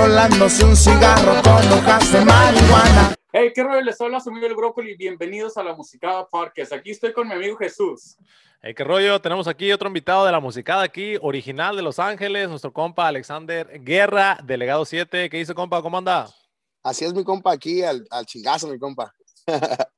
[0.00, 3.14] rolándose un cigarro con hojas de marihuana.
[3.32, 4.96] Hey, qué rollo, les habla su amigo el Brócoli.
[4.96, 6.72] Bienvenidos a la Musicada Podcast.
[6.72, 8.16] Aquí estoy con mi amigo Jesús.
[8.62, 12.48] Hey, qué rollo, tenemos aquí otro invitado de la Musicada aquí, original de Los Ángeles,
[12.48, 15.28] nuestro compa Alexander Guerra, delegado 7.
[15.28, 15.82] ¿Qué dice, compa?
[15.82, 16.30] ¿Cómo anda?
[16.82, 19.14] Así es mi compa aquí, al, al chingazo, mi compa.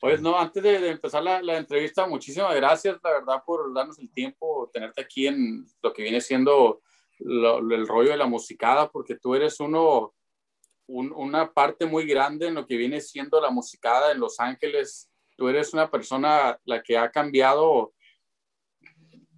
[0.00, 3.98] Pues no, antes de, de empezar la, la, entrevista, muchísimas gracias, la verdad, por darnos
[3.98, 6.82] el tiempo, tenerte aquí en lo que viene siendo
[7.18, 10.14] lo, el rollo de la musicada, porque tú eres uno,
[10.86, 15.10] un, una parte muy grande en lo que viene siendo la musicada en Los Ángeles.
[15.36, 17.92] Tú eres una persona la que ha cambiado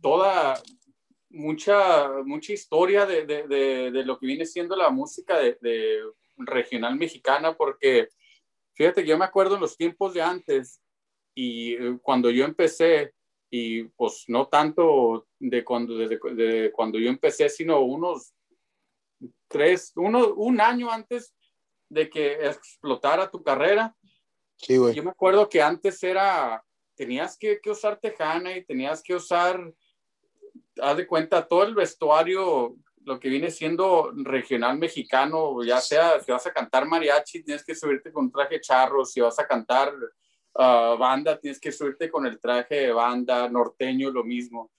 [0.00, 0.60] toda,
[1.28, 6.00] mucha, mucha historia de, de, de, de lo que viene siendo la música de,
[6.38, 8.08] regional mexicana, porque
[8.80, 10.80] Fíjate yo me acuerdo en los tiempos de antes
[11.34, 13.12] y eh, cuando yo empecé,
[13.50, 18.32] y pues no tanto de cuando, desde, de cuando yo empecé, sino unos
[19.48, 21.34] tres, uno, un año antes
[21.88, 23.94] de que explotara tu carrera.
[24.56, 24.94] Sí, güey.
[24.94, 29.72] Yo me acuerdo que antes era, tenías que, que usar tejana y tenías que usar,
[30.80, 36.30] haz de cuenta, todo el vestuario lo que viene siendo regional mexicano, ya sea si
[36.30, 39.92] vas a cantar mariachi, tienes que subirte con traje charro, si vas a cantar
[40.54, 44.70] uh, banda, tienes que subirte con el traje de banda, norteño, lo mismo.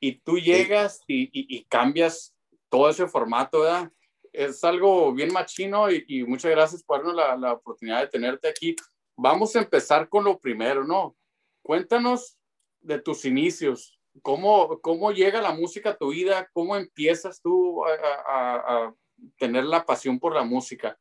[0.00, 2.34] Y tú llegas y, y, y cambias
[2.68, 3.90] todo ese formato, ¿verdad?
[4.32, 8.48] Es algo bien machino y, y muchas gracias por darnos la, la oportunidad de tenerte
[8.48, 8.74] aquí.
[9.16, 11.14] Vamos a empezar con lo primero, ¿no?
[11.62, 12.36] Cuéntanos
[12.80, 16.46] de tus inicios, ¿Cómo, ¿Cómo llega la música a tu vida?
[16.52, 17.90] ¿Cómo empiezas tú a,
[18.28, 18.94] a, a
[19.38, 20.98] tener la pasión por la música?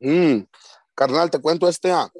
[0.00, 0.40] Mm,
[0.94, 2.10] carnal, te cuento este, ah,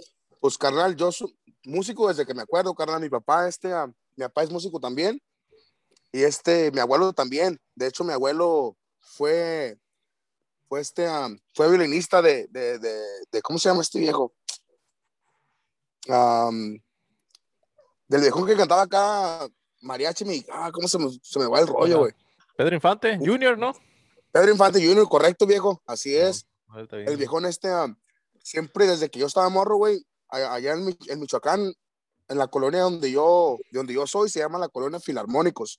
[0.43, 4.25] pues carnal, yo soy músico desde que me acuerdo, carnal, mi papá, este, ah, mi
[4.25, 5.23] papá es músico también,
[6.11, 9.79] y este, mi abuelo también, de hecho mi abuelo fue,
[10.69, 14.35] fue este, ah, fue violinista de, de, de, de, ¿cómo se llama este viejo?
[16.09, 16.77] Um,
[18.09, 19.49] del viejo que cantaba acá,
[19.81, 22.13] mariachi, mi, ah, ¿cómo se me, se me va el rollo, güey?
[22.57, 23.77] Pedro Infante, Junior, ¿no?
[24.33, 26.49] Pedro Infante Junior, correcto, viejo, así es.
[26.67, 27.95] No, el viejón este, um,
[28.43, 31.73] siempre desde que yo estaba morro, güey, allá en, en, Michoacán,
[32.29, 35.79] en la colonia donde yo, de donde yo soy, se llama la colonia Filarmónicos.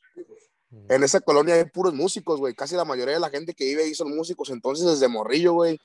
[0.69, 0.91] Mm.
[0.91, 3.83] En esa colonia hay puros músicos, güey, casi la mayoría de la gente que vive
[3.83, 5.79] ahí son músicos, entonces desde morrillo, güey,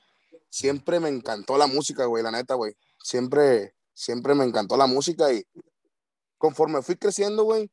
[0.50, 5.32] siempre me encantó la música, güey, la neta, güey, siempre, siempre me encantó la música
[5.32, 5.44] y
[6.38, 7.70] conforme fui creciendo, güey,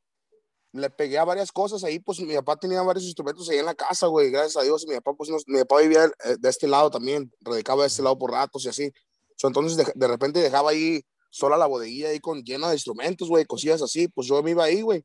[0.75, 1.83] le pegué a varias cosas.
[1.83, 4.85] Ahí, pues mi papá tenía varios instrumentos ahí en la casa, güey, gracias a Dios,
[4.87, 8.03] mi papá, pues, no, mi papá vivía eh, de este lado también, radicaba de este
[8.03, 8.91] lado por ratos y así,
[9.35, 13.29] so, entonces de, de, repente dejaba ahí sola la bodeguilla ahí con llena de instrumentos,
[13.29, 15.03] güey, cosillas así, pues yo me iba ahí, güey,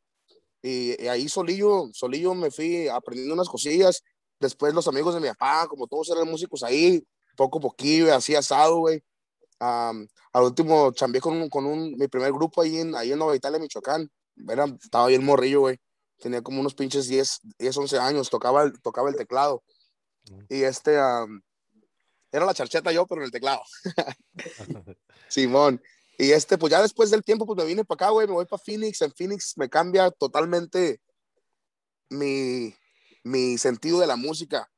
[0.62, 4.02] y, y, ahí solillo, solillo me fui aprendiendo unas cosillas,
[4.38, 7.02] después los amigos de mi papá, como todos eran músicos ahí,
[7.36, 9.02] poco a poquillo, así asado, güey,
[9.60, 13.18] um, al último chambeé con, un, con un, mi primer grupo ahí en, ahí en
[13.18, 14.10] Nueva Italia, Michoacán,
[14.48, 15.78] era, estaba bien morrillo, güey.
[16.18, 19.62] Tenía como unos pinches 10, 10 11 años, tocaba el, tocaba el teclado.
[20.48, 21.40] Y este, um,
[22.32, 23.62] era la charcheta yo, pero en el teclado.
[25.28, 25.82] Simón.
[26.18, 28.44] Y este, pues ya después del tiempo, pues me vine para acá, güey, me voy
[28.44, 29.00] para Phoenix.
[29.02, 31.00] En Phoenix me cambia totalmente
[32.10, 32.74] mi,
[33.24, 34.70] mi sentido de la música.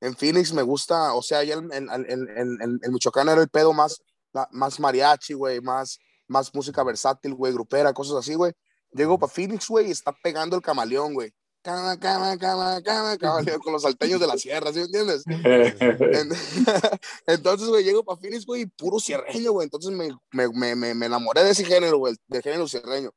[0.00, 3.48] En Phoenix me gusta, o sea, ya en, en, en, en, en Michoacán era el
[3.48, 4.02] pedo más,
[4.50, 8.52] más mariachi, güey, más, más música versátil, güey, grupera, cosas así, güey.
[8.92, 11.32] Llego para Phoenix, güey, y está pegando el camaleón, güey.
[11.62, 15.24] Cama, cama, cama, cama, camaleón, con los salteños de la sierra, ¿sí me entiendes?
[17.26, 19.66] Entonces, güey, llego para Phoenix, güey, puro cierreño, güey.
[19.66, 23.10] Entonces me, me, me, me, enamoré de ese género, güey, del género cierreño.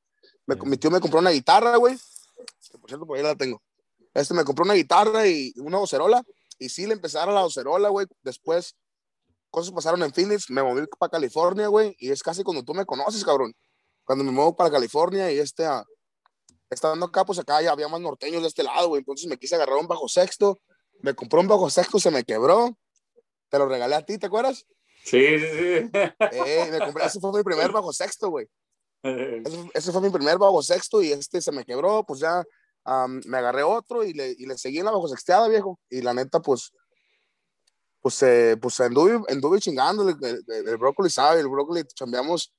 [0.45, 1.97] Me, mi tío me compró una guitarra, güey.
[2.79, 3.61] Por cierto, por ahí la tengo.
[4.13, 6.21] Este me compró una guitarra y una vocerola.
[6.59, 8.07] Y sí, le dar la vocerola, güey.
[8.21, 8.75] Después,
[9.49, 10.49] cosas pasaron en Phoenix.
[10.49, 11.95] Me moví para California, güey.
[11.97, 13.55] Y es casi cuando tú me conoces, cabrón
[14.03, 15.83] cuando me muevo para California y este, uh,
[16.73, 18.99] estando acá, pues acá ya había más norteños de este lado, güey.
[18.99, 20.59] Entonces me quise agarrar un bajo sexto,
[21.01, 22.77] me compró un bajo sexto, se me quebró.
[23.49, 24.65] Te lo regalé a ti, ¿te acuerdas?
[25.03, 25.89] Sí, sí, sí.
[26.31, 28.47] Eh, me compré, ese fue mi primer bajo sexto, güey.
[29.03, 32.41] Ese, ese, fue mi primer bajo sexto y este se me quebró, pues ya
[32.85, 35.79] um, me agarré otro y le, y le seguí en la bajo sexteada, viejo.
[35.89, 36.71] Y la neta, pues,
[38.01, 42.53] pues, eh, pues anduve, anduve chingando el, el, el, brócoli, sabe, el brócoli chambeamos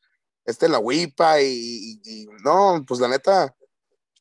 [0.45, 3.55] este la huipa y, y, y, no, pues la neta,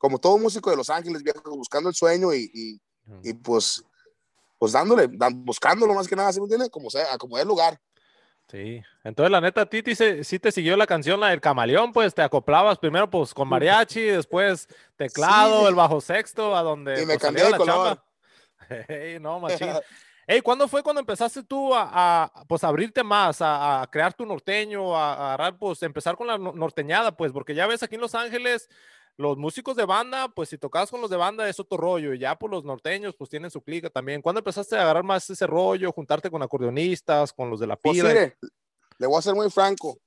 [0.04, 2.82] como todo músico de Los Ángeles, buscando el sueño y, y,
[3.24, 3.82] y pues,
[4.60, 6.70] pues dándole, dan, buscándolo más que nada, ¿sí me entiendes?
[6.70, 7.80] Como sea, como el lugar.
[8.52, 12.22] Sí, entonces la neta, Titi, sí te siguió la canción, la del camaleón, pues te
[12.22, 14.68] acoplabas primero pues con mariachi, después
[14.98, 15.68] teclado, sí.
[15.68, 17.02] el bajo sexto, a donde...
[17.02, 18.04] Y me pues, cambié de color.
[18.90, 19.70] Hey, no, machín.
[20.28, 24.26] Hey, ¿cuándo fue cuando empezaste tú a, a pues, abrirte más, a, a, crear tu
[24.26, 28.16] norteño, a, a, pues, empezar con la norteñada, pues, porque ya ves aquí en Los
[28.16, 28.70] Ángeles,
[29.18, 32.20] los músicos de banda, pues si tocabas con los de banda es otro rollo, y
[32.20, 34.22] ya por pues, los norteños, pues tienen su clica también.
[34.22, 37.98] ¿Cuándo empezaste a agarrar más ese rollo, juntarte con acordeonistas, con los de la pues
[37.98, 38.12] pila?
[38.12, 38.52] Pues,
[38.98, 40.00] le voy a ser muy franco,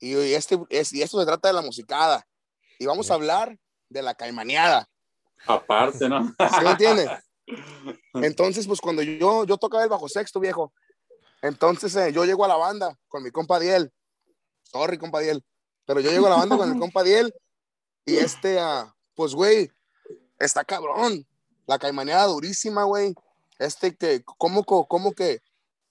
[0.00, 2.26] y, este, es, y esto se trata de la musicada,
[2.78, 3.12] y vamos sí.
[3.12, 3.56] a hablar
[3.88, 4.88] de la caimaneada.
[5.46, 6.26] Aparte, ¿no?
[6.28, 7.08] ¿Sí me entiendes?
[8.14, 10.72] Entonces, pues cuando yo, yo tocaba el bajo sexto, viejo,
[11.40, 13.92] entonces eh, yo llego a la banda con mi compa Diel.
[14.64, 15.44] Sorry, compa Diel.
[15.86, 17.32] Pero yo llego a la banda con el compa Diel
[18.08, 19.70] y este, uh, pues, güey,
[20.38, 21.26] está cabrón.
[21.66, 23.14] La caimaneada durísima, güey.
[23.58, 25.42] Este que, ¿cómo, cómo que,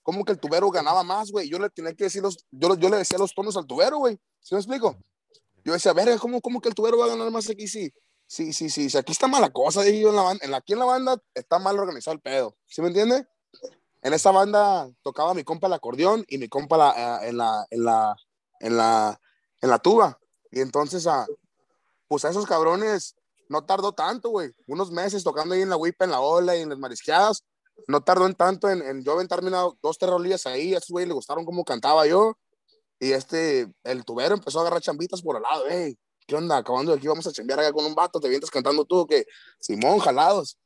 [0.02, 1.48] cómo que el tubero ganaba más, güey?
[1.48, 4.18] Yo le tenía que decir los, yo, yo le decía los tonos al tubero, güey.
[4.40, 4.96] ¿Sí me explico?
[5.64, 7.68] Yo decía, verga, ¿cómo, ¿cómo que el tubero va a ganar más aquí?
[7.68, 7.92] Sí,
[8.26, 10.72] sí, sí, sí, aquí está mala cosa, dije yo en la banda, en la, aquí
[10.72, 13.26] en la banda está mal organizado el pedo, ¿sí me entiende?
[14.02, 17.84] En esa banda tocaba mi compa el acordeón y mi compa la, en, la, en,
[17.84, 18.16] la,
[18.60, 19.20] en, la,
[19.60, 20.18] en la tuba,
[20.50, 21.26] y entonces, a,
[22.08, 23.14] pues a esos cabrones
[23.48, 26.60] no tardó tanto, güey, unos meses tocando ahí en la whipa, en la ola y
[26.60, 27.44] en las marisqueadas,
[27.86, 31.06] no tardó en tanto en, en yo aventarme una, dos terrolillas ahí, a esos güey
[31.06, 32.36] le gustaron cómo cantaba yo,
[33.00, 35.96] y este, el tubero empezó a agarrar chambitas por al lado, hey,
[36.26, 36.58] ¿qué onda?
[36.58, 39.24] Acabando de aquí vamos a chambear acá con un vato, te vienes cantando tú, que
[39.60, 40.58] Simón, jalados.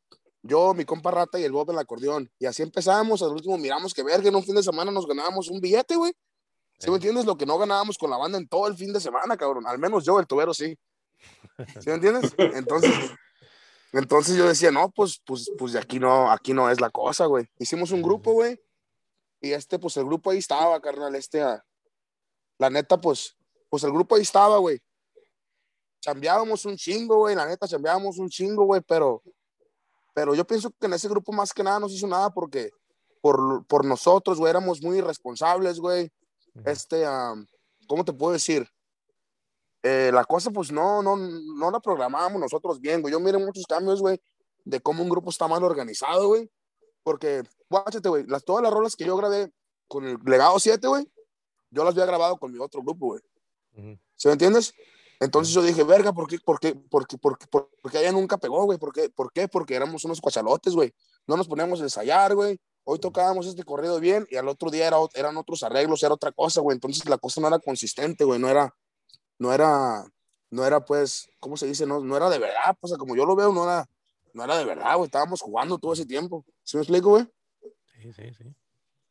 [0.45, 2.29] Yo, mi compa Rata y el Bob el acordeón.
[2.41, 5.49] Y así empezamos, al último miramos que verga, en un fin de semana nos ganábamos
[5.49, 6.13] un billete, güey.
[6.81, 7.27] ¿Sí, me entiendes?
[7.27, 9.69] Lo que no ganábamos con la banda en todo el fin de semana, cabrón.
[9.69, 10.77] Al menos yo, el tubero, sí.
[11.81, 12.35] ¿Sí me entiendes?
[12.39, 12.93] Entonces,
[13.93, 17.27] entonces yo decía, no, pues, pues, pues de aquí no, aquí no es la cosa,
[17.27, 17.47] güey.
[17.59, 18.61] Hicimos un grupo, güey.
[19.41, 21.65] Y este, pues el grupo ahí estaba, carnal, este, a...
[22.59, 23.37] la neta, pues,
[23.69, 24.81] pues el grupo ahí estaba, güey
[26.03, 29.23] chambeábamos un chingo, güey, la neta, chambeábamos un chingo, güey, pero,
[30.13, 32.71] pero yo pienso que en ese grupo más que nada no se hizo nada porque
[33.21, 36.11] por, por nosotros, güey, éramos muy irresponsables, güey.
[36.65, 37.47] Este, um,
[37.87, 38.69] ¿cómo te puedo decir?
[39.83, 43.13] Eh, la cosa, pues, no, no, no la programábamos nosotros bien, güey.
[43.13, 44.21] Yo miré muchos cambios, güey,
[44.65, 46.51] de cómo un grupo está mal organizado, güey.
[47.03, 49.51] Porque, guáchate, güey, las, todas las rolas que yo grabé
[49.89, 51.07] con el Legado 7, güey,
[51.71, 53.21] yo las había grabado con mi otro grupo, güey.
[53.75, 54.01] Uh -huh.
[54.15, 54.73] ¿Sí me entiendes?
[55.23, 58.11] Entonces yo dije, verga, ¿por qué, por qué, por qué, por qué, por qué ella
[58.11, 58.77] nunca pegó, güey?
[58.77, 59.09] ¿Por qué?
[59.09, 59.47] ¿Por qué?
[59.47, 60.93] Porque éramos unos cuachalotes, güey.
[61.29, 62.59] No nos poníamos a ensayar, güey.
[62.83, 66.33] Hoy tocábamos este corrido bien y al otro día era, eran otros arreglos, era otra
[66.33, 66.75] cosa, güey.
[66.75, 68.41] Entonces la cosa no era consistente, güey.
[68.41, 68.75] No era,
[69.43, 70.05] no era,
[70.51, 71.85] no era, pues, ¿cómo se dice?
[71.85, 73.89] No, no era de verdad, pues, como yo lo veo, no era,
[74.33, 75.07] no era de verdad, güey.
[75.07, 76.45] Estábamos jugando todo ese tiempo.
[76.63, 77.27] ¿Sí me explico, güey?
[78.01, 78.45] Sí, sí, sí.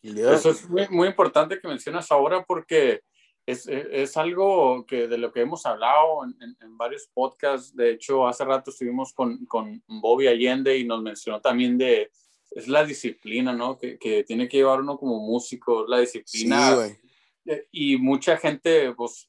[0.01, 0.33] Yeah.
[0.33, 3.01] Eso es muy, muy importante que mencionas ahora porque
[3.45, 7.75] es, es, algo que de lo que hemos hablado en, en, en, varios podcasts.
[7.75, 12.09] De hecho, hace rato estuvimos con, con Bobby Allende y nos mencionó también de,
[12.51, 13.77] es la disciplina, ¿no?
[13.77, 16.87] Que, que tiene que llevar uno como músico, la disciplina.
[16.87, 16.97] Sí,
[17.71, 19.27] y mucha gente, pues,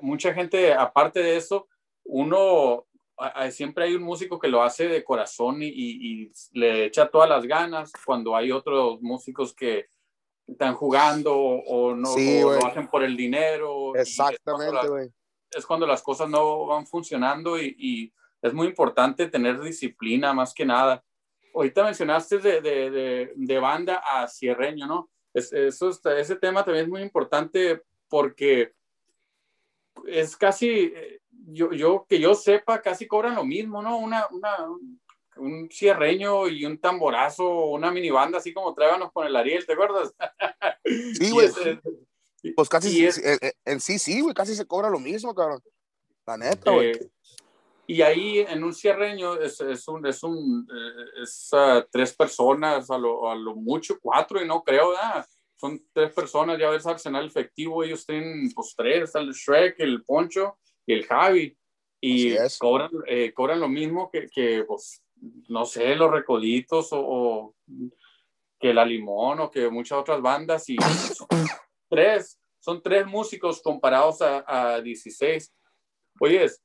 [0.00, 1.68] mucha gente, aparte de eso,
[2.04, 2.86] uno,
[3.50, 7.28] siempre hay un músico que lo hace de corazón y, y, y le echa todas
[7.28, 9.88] las ganas, cuando hay otros músicos que
[10.46, 13.94] están jugando o, no sí, o lo hacen por el dinero.
[13.96, 15.06] Exactamente, güey.
[15.06, 18.12] Es, es, cuando las cosas no van funcionando y, y,
[18.42, 21.02] es muy importante tener disciplina más que nada.
[21.54, 25.10] Ahorita mencionaste de, de, de, de banda a cierreño, ¿no?
[25.34, 28.74] Es, eso, ese tema también es muy importante porque
[30.06, 30.92] es casi,
[31.30, 33.98] yo, yo que yo sepa, casi cobran lo mismo, ¿no?
[33.98, 34.56] Una, una,
[35.36, 39.72] un cierreño y un tamborazo, una mini banda, así como tráiganos con el Ariel, ¿te
[39.72, 40.14] acuerdas?
[40.84, 41.48] Sí, güey.
[42.54, 45.60] Pues casi, es, en, en, sí, sí, güey, casi se cobra lo mismo, cabrón.
[46.26, 46.90] La neta, güey.
[46.90, 47.10] Eh,
[47.88, 50.66] y ahí en un cierreño es, es un, es un,
[51.22, 55.26] es uh, tres personas, a lo, a lo, mucho cuatro, y no creo, ¿verdad?
[55.56, 60.04] Son tres personas, ya ves Arsenal efectivo, ellos tienen pues tres, está el Shrek, el
[60.04, 61.56] Poncho y el Javi.
[62.00, 65.02] Y cobran, eh, cobran lo mismo que, que pues,
[65.48, 67.54] no sé, los Recoditos o, o,
[68.60, 71.26] que la Limón o que muchas otras bandas y son
[71.88, 75.54] tres, son tres músicos comparados a, a 16.
[76.20, 76.62] Oyes,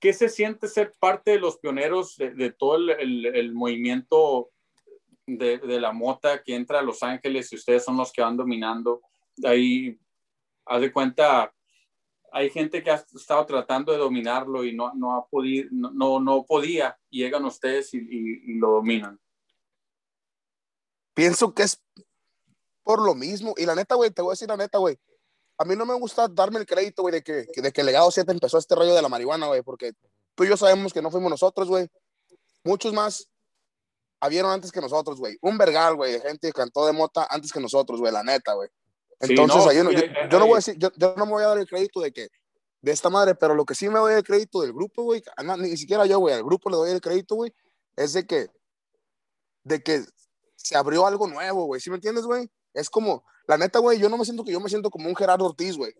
[0.00, 4.50] ¿qué se siente ser parte de los pioneros de, de todo el, el, el movimiento
[5.26, 8.36] de, de, la mota que entra a Los Ángeles y ustedes son los que van
[8.36, 9.02] dominando?
[9.44, 9.98] Ahí,
[10.66, 11.52] haz de cuenta,
[12.32, 16.44] hay gente que ha estado tratando de dominarlo y no, no, ha podido, no, no,
[16.44, 19.20] podía, llegan ustedes y, lo dominan.
[21.14, 21.80] Pienso que es
[22.82, 24.98] por lo mismo, y la neta, güey, te voy a decir la neta, güey,
[25.56, 28.30] a mí no me gusta darme el crédito, güey, de que, de que Legado 7
[28.30, 29.92] empezó este rollo de la marihuana, güey, porque
[30.34, 31.88] tú y yo sabemos que no fuimos nosotros, güey.
[32.64, 33.28] Muchos más
[34.24, 35.36] habieron antes que nosotros, güey.
[35.42, 38.54] Un vergal, güey, de gente que cantó de mota antes que nosotros, güey, la neta,
[38.54, 38.68] güey.
[39.20, 39.84] Entonces, yo,
[40.38, 42.28] no voy a decir, yo, no me voy a dar el crédito de que,
[42.80, 45.22] de esta madre, pero lo que sí me doy el crédito del grupo, güey,
[45.58, 47.52] ni siquiera yo, güey, al grupo le doy el crédito, güey,
[47.96, 48.48] es de que,
[49.62, 50.04] de que
[50.56, 52.50] se abrió algo nuevo, güey, ¿sí me entiendes, güey?
[52.72, 55.16] Es como, la neta, güey, yo no me siento que yo me siento como un
[55.16, 55.92] Gerardo Ortiz, güey.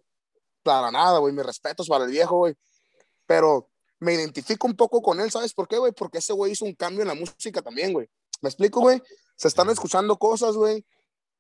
[0.63, 2.55] Para nada, güey, mis respetos para el viejo, güey.
[3.27, 3.71] Pero
[4.05, 5.93] me identifico un poco con él, ¿sabes por qué, güey?
[5.93, 8.09] Porque ese güey hizo un cambio en la música también, güey.
[8.43, 9.03] ¿Me explico, güey?
[9.37, 10.85] Se están escuchando cosas, güey.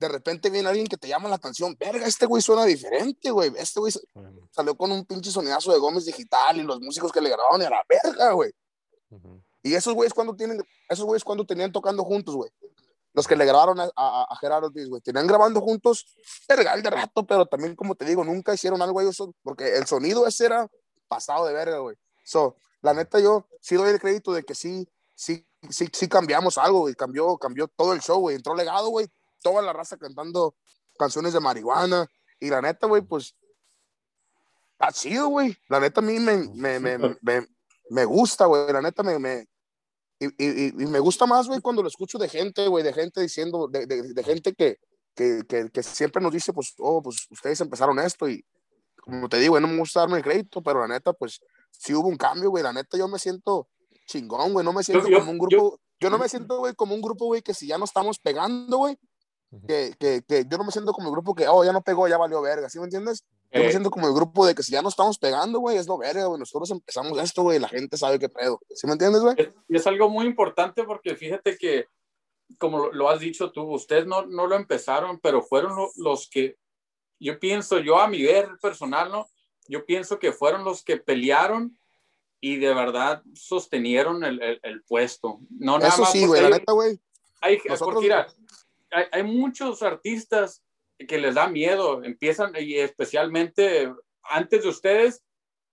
[0.00, 1.76] De repente viene alguien que te llama la atención.
[1.78, 3.52] Verga, este güey suena diferente, güey.
[3.56, 3.92] Este güey
[4.50, 7.64] salió con un pinche sonidazo de Gómez Digital y los músicos que le grabaron y
[7.66, 8.50] a la verga, güey.
[9.62, 12.50] Y esos güeyes cuando tienen, esos güeyes cuando tenían tocando juntos, güey.
[13.12, 15.00] Los que le grabaron a, a, Gerardo Ortiz, güey.
[15.00, 16.04] Tenían grabando juntos,
[16.48, 20.26] verga, de rato, pero también, como te digo, nunca hicieron algo ellos, porque el sonido
[20.26, 20.66] ese era
[21.06, 21.96] pasado de verga, güey.
[22.24, 26.58] So, la neta, yo sí doy el crédito de que sí, sí, sí, sí cambiamos
[26.58, 26.94] algo, güey.
[26.94, 28.36] Cambió, cambió todo el show, güey.
[28.36, 29.06] Entró legado, güey.
[29.40, 30.56] Toda la raza cantando
[30.98, 32.08] canciones de marihuana.
[32.40, 33.36] Y la neta, güey, pues,
[34.78, 35.56] ha sido, güey.
[35.68, 37.46] La neta a mí me, me, me, me,
[37.90, 38.72] me gusta, güey.
[38.72, 39.46] La neta me, me,
[40.18, 43.20] y, y, y, me gusta más, güey, cuando lo escucho de gente, güey, de gente
[43.20, 44.78] diciendo, de, de, de gente que,
[45.14, 48.44] que, que, que, siempre nos dice, pues, oh, pues ustedes empezaron esto y,
[49.00, 51.40] como te digo, no me gusta darme el crédito, pero la neta, pues,
[51.78, 52.62] sí hubo un cambio, güey.
[52.62, 53.68] La neta, yo me siento
[54.06, 54.64] chingón, güey.
[54.64, 57.42] No me siento como un grupo, yo, no me siento, güey, como un grupo, güey,
[57.42, 58.98] que si ya no estamos pegando, güey,
[59.66, 62.08] que, que, que, yo no me siento como el grupo que, oh, ya no pegó,
[62.08, 63.24] ya valió verga, ¿sí me entiendes?
[63.52, 63.70] Yo me eh.
[63.70, 66.26] siento como el grupo de que si ya no estamos pegando, güey, es lo verga,
[66.26, 66.40] güey.
[66.40, 68.60] Nosotros empezamos esto, güey, la gente sabe qué pedo.
[68.74, 69.36] ¿Sí me entiendes, güey?
[69.68, 71.86] Y es algo muy importante porque fíjate que,
[72.58, 76.56] como lo has dicho tú, ustedes no, no lo empezaron, pero fueron los que,
[77.20, 79.28] yo pienso, yo a mi ver personal, ¿no?
[79.68, 81.78] Yo pienso que fueron los que pelearon
[82.40, 85.40] y de verdad sostenieron el, el, puesto.
[85.50, 86.98] No nada Eso sí, güey, la neta, güey.
[87.40, 88.02] Hay, Nosotros...
[88.02, 88.26] mira,
[88.90, 90.62] hay, hay muchos artistas
[90.98, 93.92] que les da miedo, empiezan, y especialmente
[94.22, 95.22] antes de ustedes,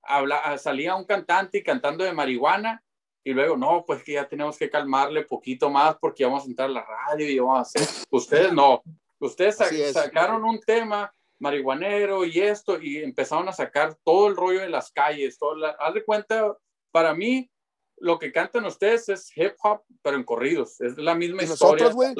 [0.02, 2.84] habla, salía un cantante y cantando de marihuana,
[3.24, 6.70] y luego, no, pues que ya tenemos que calmarle poquito más porque vamos a entrar
[6.70, 8.06] a la radio y vamos a hacer.
[8.10, 8.82] Ustedes no,
[9.20, 9.58] ustedes
[9.94, 14.92] sacaron un tema marihuanero y esto, y empezaron a sacar todo el rollo de las
[14.92, 16.56] calles, todo la, haz de cuenta,
[16.92, 17.52] para mí,
[17.98, 21.86] lo que cantan ustedes es hip hop, pero en corridos, es la misma historia.
[21.86, 22.16] Nosotros, güey,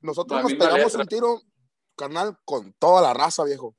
[0.00, 1.40] nosotros nos pegamos un tiro
[1.96, 3.76] carnal, con toda la raza, viejo.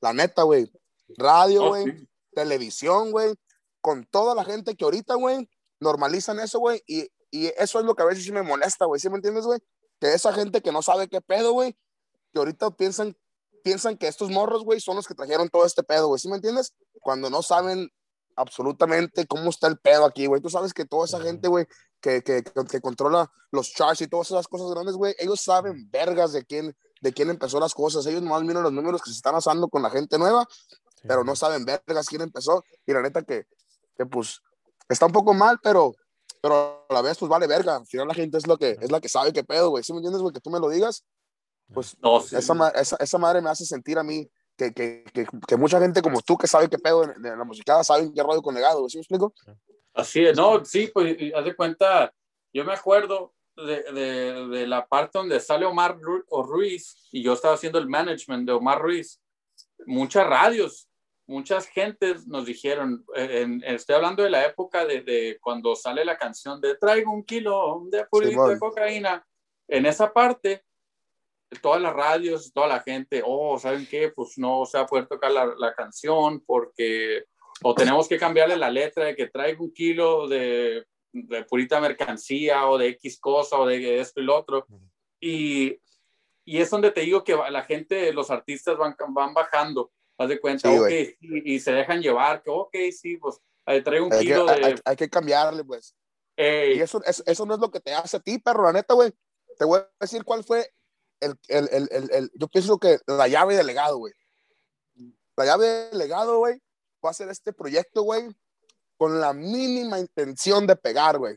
[0.00, 0.70] La neta, güey.
[1.16, 2.08] Radio, oh, güey.
[2.34, 3.34] Televisión, güey.
[3.80, 5.48] Con toda la gente que ahorita, güey,
[5.80, 6.82] normalizan eso, güey.
[6.86, 9.00] Y, y, eso es lo que a veces sí me molesta, güey.
[9.00, 9.60] ¿Sí me entiendes, güey?
[10.00, 11.76] Que esa gente que no sabe qué pedo, güey,
[12.32, 13.16] que ahorita piensan,
[13.62, 16.18] piensan que estos morros, güey, son los que trajeron todo este pedo, güey.
[16.18, 16.74] ¿Sí me entiendes?
[17.00, 17.88] Cuando no saben
[18.36, 20.40] absolutamente cómo está el pedo aquí, güey.
[20.40, 21.66] Tú sabes que toda esa gente, güey,
[22.00, 26.32] que, que, que, controla los charts y todas esas cosas grandes, güey, ellos saben vergas
[26.32, 28.06] de quién, de quién empezó las cosas.
[28.06, 30.46] Ellos nomás miran los números que se están asando con la gente nueva,
[31.06, 32.64] pero no saben vergas quién empezó.
[32.86, 33.44] Y la neta que,
[33.96, 34.40] que, pues
[34.88, 35.92] está un poco mal, pero,
[36.40, 37.76] pero a la vez pues vale verga.
[37.76, 39.84] Al final la gente es, lo que, es la que sabe qué pedo, güey.
[39.84, 40.32] ¿Sí me entiendes, güey?
[40.32, 41.04] Que tú me lo digas.
[41.72, 42.38] Pues no, esa,
[42.74, 45.04] esa, esa, madre me hace sentir a mí que, que,
[45.46, 48.42] que, mucha gente como tú que sabe qué pedo de, la musicada saben qué rollo
[48.42, 49.34] con legado, ¿sí me explico?
[49.94, 52.12] Así es, no, sí, pues haz de cuenta,
[52.52, 57.54] yo me acuerdo de, de, de, la parte donde sale Omar Ruiz y yo estaba
[57.54, 59.20] haciendo el management de Omar Ruiz,
[59.86, 60.88] muchas radios,
[61.26, 66.16] muchas gentes nos dijeron, en, estoy hablando de la época de, de, cuando sale la
[66.16, 69.26] canción de Traigo un kilo de purito de cocaína,
[69.68, 70.64] en esa parte,
[71.60, 74.10] todas las radios, toda la gente, oh, ¿saben qué?
[74.10, 77.24] Pues no se va a poder tocar la, la canción porque
[77.62, 82.66] o tenemos que cambiarle la letra de que traigo un kilo de de purita mercancía
[82.66, 84.66] o de X cosa o de esto y lo otro.
[85.20, 85.78] Y,
[86.44, 90.40] y es donde te digo que la gente, los artistas van, van bajando, haz de
[90.40, 90.68] cuenta,
[91.20, 93.40] y, se dejan llevar, que ok, sí, pues
[93.84, 94.80] traigo un kilo de...
[94.84, 95.94] Hay, que cambiarle, pues.
[96.36, 99.12] Y eso, eso, no es lo que te hace a ti, perro, la neta, güey.
[99.58, 100.72] Te voy a decir cuál fue
[101.22, 104.12] el, el, el, el, yo pienso que la llave de legado, güey.
[105.36, 106.60] La llave de legado, güey,
[107.04, 108.28] va a ser este proyecto, güey,
[108.96, 111.36] con la mínima intención de pegar, güey.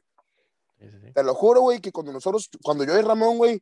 [1.13, 3.61] Te lo juro, güey, que cuando nosotros, cuando yo y Ramón, güey,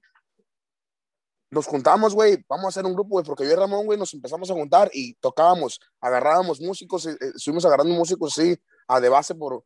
[1.51, 4.13] nos juntamos, güey, vamos a hacer un grupo, güey, porque yo y Ramón, güey, nos
[4.13, 9.35] empezamos a juntar y tocábamos, agarrábamos músicos, eh, estuvimos agarrando músicos, sí, a de base
[9.35, 9.63] por,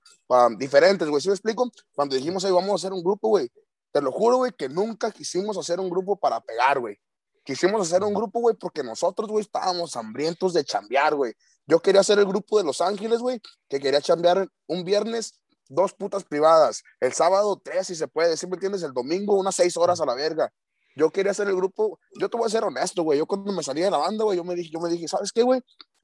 [0.57, 1.71] diferentes, güey, ¿sí me explico?
[1.93, 3.49] Cuando dijimos, ahí vamos a hacer un grupo, güey,
[3.91, 6.99] te lo juro, güey, que nunca quisimos hacer un grupo para pegar, güey.
[7.43, 11.33] Quisimos hacer un grupo, güey, porque nosotros, güey, estábamos hambrientos de chambear, güey.
[11.65, 15.33] Yo quería hacer el grupo de Los Ángeles, güey, que quería chambear un viernes
[15.69, 16.83] dos putas privadas.
[16.99, 18.37] El sábado, tres, si se puede.
[18.37, 18.83] ¿Sí me entiendes?
[18.83, 20.51] El domingo, unas seis horas a la verga.
[20.95, 21.99] Yo quería hacer el grupo.
[22.19, 23.19] Yo te voy a ser honesto, güey.
[23.19, 25.31] Yo cuando me salí de la banda, güey, yo me dije, yo me dije, ¿sabes
[25.31, 25.61] qué, güey?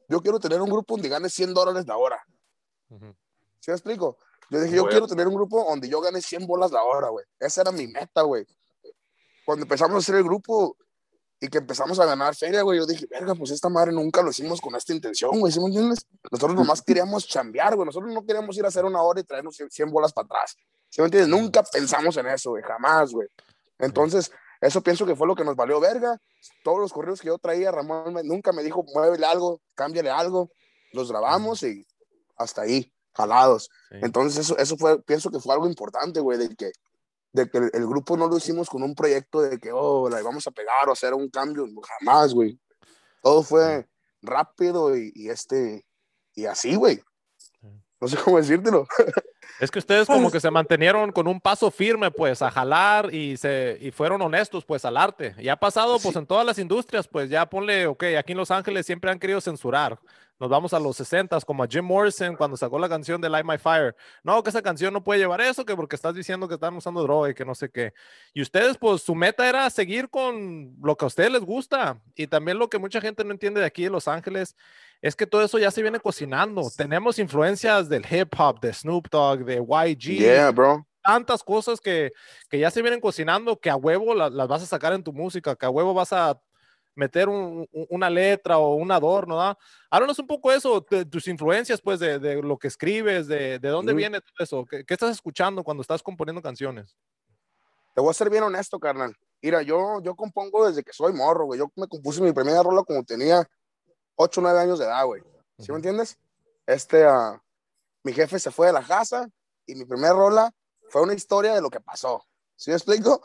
[0.08, 2.22] Yo quiero tener un grupo donde gane 100 dólares la hora.
[3.60, 4.18] ¿Sí me explico?
[4.50, 7.26] Yo dije, yo quiero tener un grupo donde yo gane 100 bolas la hora, güey.
[7.40, 8.46] Esa era mi meta, güey.
[9.46, 10.78] Cuando empezamos a hacer el grupo
[11.40, 14.30] y que empezamos a ganar feria, güey, yo dije, verga, pues esta madre nunca lo
[14.30, 16.06] hicimos con esta intención, güey, ¿sí me entiendes?
[16.32, 17.86] Nosotros nomás queríamos chambear, güey.
[17.86, 20.56] Nosotros no queríamos ir a hacer una hora y traernos 100 bolas para atrás.
[20.90, 21.30] ¿Sí me entiendes?
[21.30, 23.28] Nunca pensamos en eso, güey, jamás, güey.
[23.80, 24.32] Entonces,
[24.62, 26.18] eso pienso que fue lo que nos valió verga.
[26.64, 30.52] Todos los correos que yo traía, Ramón nunca me dijo, muévele algo, cámbiale algo.
[30.94, 31.86] Los grabamos y
[32.38, 33.70] hasta ahí jalados.
[33.92, 36.72] Entonces, eso, eso fue, pienso que fue algo importante, güey, de que,
[37.32, 40.48] de que el, grupo no lo hicimos con un proyecto de que, oh, la vamos
[40.48, 41.66] a pegar o hacer un cambio,
[42.00, 42.60] jamás, güey.
[43.22, 43.88] Todo fue
[44.22, 45.86] rápido y, y este,
[46.36, 47.02] y así, güey.
[48.00, 48.86] No sé cómo decírtelo.
[49.60, 53.38] Es que ustedes como que se mantenieron con un paso firme, pues, a jalar y,
[53.38, 55.36] se, y fueron honestos, pues, al arte.
[55.38, 58.52] Y ha pasado, pues, en todas las industrias, pues, ya ponle, ok, aquí en Los
[58.52, 60.00] Ángeles siempre han querido censurar.
[60.40, 63.46] Nos vamos a los 60 como a Jim Morrison cuando sacó la canción de Light
[63.46, 63.96] My Fire.
[64.24, 67.02] No, que esa canción no puede llevar eso, que porque estás diciendo que están usando
[67.04, 67.94] droga y que no sé qué.
[68.34, 72.02] Y ustedes, pues, su meta era seguir con lo que a ustedes les gusta.
[72.16, 74.56] Y también lo que mucha gente no entiende de aquí en Los Ángeles
[75.02, 76.64] es que todo eso ya se viene cocinando.
[76.76, 80.18] Tenemos influencias del hip hop, de Snoop Dogg, de YG.
[80.18, 80.88] Yeah, bro.
[81.04, 82.14] Tantas cosas que,
[82.50, 85.12] que ya se vienen cocinando que a huevo las, las, vas a sacar en tu
[85.12, 86.40] música, que a huevo vas a
[86.96, 89.58] meter un, una letra o un adorno, ¿no?
[89.90, 93.70] Háblanos un poco eso, de tus influencias, pues, de, de lo que escribes, de, de
[93.70, 94.66] dónde viene todo eso.
[94.66, 96.96] ¿Qué, ¿Qué, estás escuchando cuando estás componiendo canciones?
[97.94, 99.16] Te voy a ser bien honesto, carnal.
[99.42, 101.60] Mira, yo, yo compongo desde que soy morro, güey.
[101.60, 103.48] Yo me compuse mi primera rola como tenía
[104.16, 105.22] 8 o 9 años de edad, güey.
[105.60, 106.18] ¿Sí me entiendes?
[106.66, 107.38] Este, uh,
[108.04, 109.30] mi jefe se fue de la casa
[109.66, 110.52] y mi primera rola
[110.90, 112.24] fue una historia de lo que pasó.
[112.56, 113.22] ¿Sí me explico?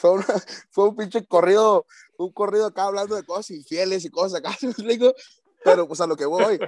[0.00, 0.24] Fue, una,
[0.70, 1.84] fue un pinche corrido,
[2.16, 4.56] un corrido acá hablando de cosas infieles y cosas acá.
[5.62, 6.58] Pero, pues a lo que voy.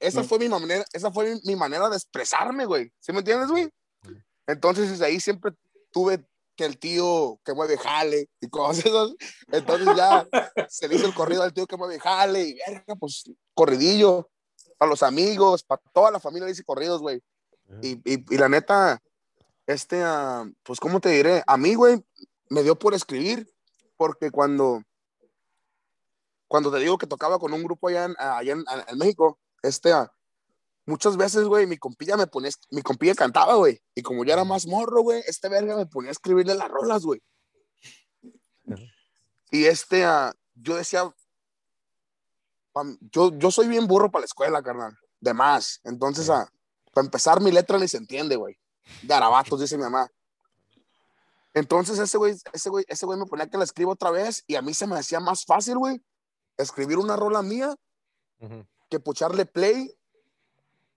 [0.00, 2.92] Esa fue mi manera, esa fue mi, mi manera de expresarme, güey.
[2.98, 3.70] ¿Sí me entiendes, güey?
[4.48, 5.52] Entonces, desde ahí siempre
[5.92, 8.84] tuve que el tío que mueve jale y cosas
[9.52, 10.26] Entonces ya
[10.68, 14.28] se le hizo el corrido al tío que mueve jale y verga, pues corridillo
[14.76, 17.22] para los amigos, para toda la familia dice corridos, güey.
[17.80, 19.00] Y, y, y, la neta,
[19.66, 21.42] este, uh, pues, ¿cómo te diré?
[21.46, 22.04] A mí, güey,
[22.54, 23.52] me dio por escribir,
[23.96, 24.82] porque cuando,
[26.46, 29.92] cuando te digo que tocaba con un grupo allá en, allá en, en México, este,
[29.92, 30.06] uh,
[30.86, 34.44] muchas veces, güey, mi compilla me ponía, mi compilla cantaba, güey, y como ya era
[34.44, 37.20] más morro, güey, este verga me ponía a escribirle las rolas, güey.
[39.50, 41.12] Y este, uh, yo decía,
[43.00, 45.80] yo, yo soy bien burro para la escuela, carnal, de más.
[45.82, 46.46] Entonces, uh,
[46.92, 48.56] para empezar, mi letra ni se entiende, güey.
[49.02, 50.08] Garabatos, dice mi mamá.
[51.54, 54.56] Entonces, ese güey, ese güey, ese güey me ponía que la escribo otra vez y
[54.56, 56.02] a mí se me hacía más fácil, güey,
[56.56, 57.74] escribir una rola mía
[58.40, 58.66] uh -huh.
[58.90, 59.96] que pucharle play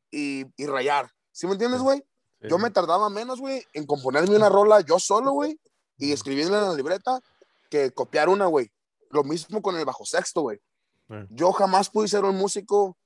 [0.10, 1.12] y, y rayar.
[1.32, 2.00] ¿Sí me entiendes, güey?
[2.42, 2.48] Sí.
[2.50, 5.60] Yo me tardaba menos, güey, en componerme una rola yo solo, güey,
[5.98, 7.22] y escribirla en la libreta
[7.70, 8.72] que copiar una, güey.
[9.12, 10.58] Lo mismo con el bajo sexto, güey.
[11.08, 11.16] Sí.
[11.30, 12.98] Yo jamás pude ser un músico,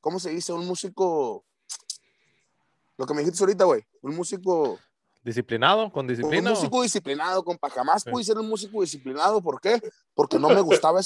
[0.00, 0.52] ¿cómo se dice?
[0.52, 1.44] Un músico,
[2.96, 4.78] lo que me dijiste ahorita, güey, un músico...
[5.22, 6.50] Disciplinado, con disciplina.
[6.50, 7.68] Un músico disciplinado, compa.
[7.70, 8.10] Jamás sí.
[8.10, 9.42] pude ser un músico disciplinado.
[9.42, 9.80] ¿Por qué?
[10.14, 11.00] Porque no me gustaba,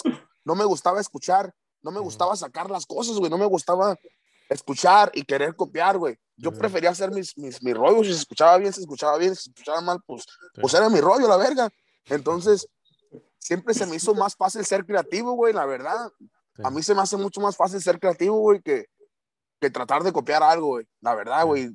[0.45, 3.31] no me gustaba escuchar, no me gustaba sacar las cosas, güey.
[3.31, 3.97] No me gustaba
[4.49, 6.17] escuchar y querer copiar, güey.
[6.37, 6.59] Yo sí.
[6.59, 9.51] prefería hacer mis, mis, mis rollos, si se escuchaba bien, se escuchaba bien, si se
[9.51, 10.61] escuchaba mal, pues, sí.
[10.61, 11.69] pues era mi rollo, la verga.
[12.07, 12.69] Entonces,
[13.39, 16.11] siempre se me hizo más fácil ser creativo, güey, la verdad.
[16.63, 18.87] A mí se me hace mucho más fácil ser creativo, güey, que,
[19.61, 20.87] que tratar de copiar algo, güey.
[21.01, 21.71] La verdad, güey.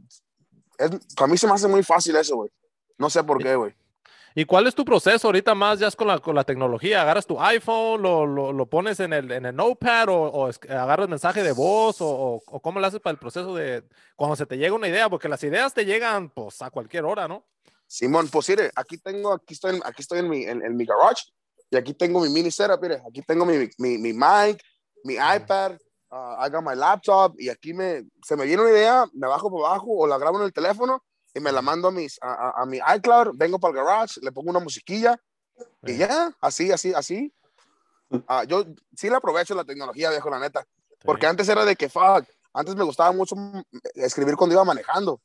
[0.79, 2.49] Es, a mí se me hace muy fácil eso, güey.
[2.97, 3.75] No sé por qué, güey.
[4.35, 7.01] ¿Y cuál es tu proceso ahorita más ya es con la, con la tecnología?
[7.01, 11.09] ¿Agarras tu iPhone, lo, lo, lo pones en el, en el notepad o, o agarras
[11.09, 13.83] mensaje de voz o, o, o, cómo lo haces para el proceso de
[14.15, 15.09] cuando se te llega una idea?
[15.09, 17.43] Porque las ideas te llegan pues a cualquier hora, ¿no?
[17.87, 21.23] Simón, pues mire, aquí tengo, aquí estoy, aquí estoy en mi, en, en mi garage
[21.71, 24.63] y aquí tengo mi mini setup, mire, aquí tengo mi, mi, mi mic,
[25.03, 25.73] mi iPad,
[26.11, 29.49] uh, I got my laptop y aquí me, se me viene una idea, me bajo
[29.49, 32.33] por abajo o la grabo en el teléfono y me la mando a, mis, a,
[32.33, 35.19] a, a mi iCloud, vengo para el garage, le pongo una musiquilla
[35.83, 37.33] y ya, así, así, así.
[38.09, 40.65] Uh, yo sí le aprovecho la tecnología, viejo, la neta.
[41.03, 43.35] Porque antes era de que, fuck, antes me gustaba mucho
[43.93, 45.21] escribir cuando iba manejando.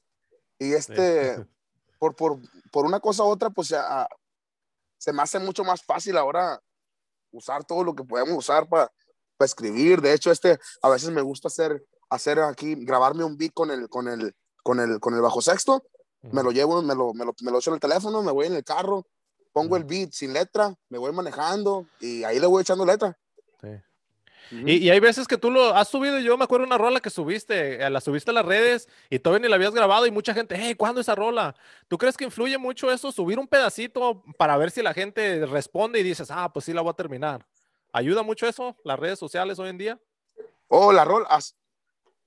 [0.59, 1.43] Y este, sí.
[1.99, 2.39] por, por,
[2.71, 4.07] por, una cosa u otra, pues uh,
[4.99, 6.61] se me hace mucho más fácil ahora
[7.33, 8.91] usar todo lo que podemos usar para
[9.37, 10.01] pa escribir.
[10.01, 13.89] De hecho, este, a veces me gusta hacer, hacer aquí, grabarme un beat con el,
[13.89, 15.85] con el, con el, con el bajo sexto,
[16.33, 18.47] me lo llevo, me lo, me lo, me lo echo en el teléfono, me voy
[18.47, 19.07] en el carro,
[19.53, 23.17] pongo el beat sin letra, me voy manejando y ahí le voy echando letra.
[23.61, 23.69] Sí.
[24.51, 27.09] Y, y, hay veces que tú lo has subido, yo me acuerdo una rola que
[27.09, 30.35] subiste, eh, la subiste a las redes y todavía ni la habías grabado y mucha
[30.35, 31.55] gente, hey, ¿cuándo esa rola?
[31.89, 36.01] ¿Tú crees que influye mucho eso, subir un pedacito para ver si la gente responde
[36.01, 37.47] y dices, ah, pues sí la voy a terminar?
[37.95, 40.01] ¿Ayuda mucho eso, las redes sociales hoy en día?
[40.67, 41.29] Oh, la rola.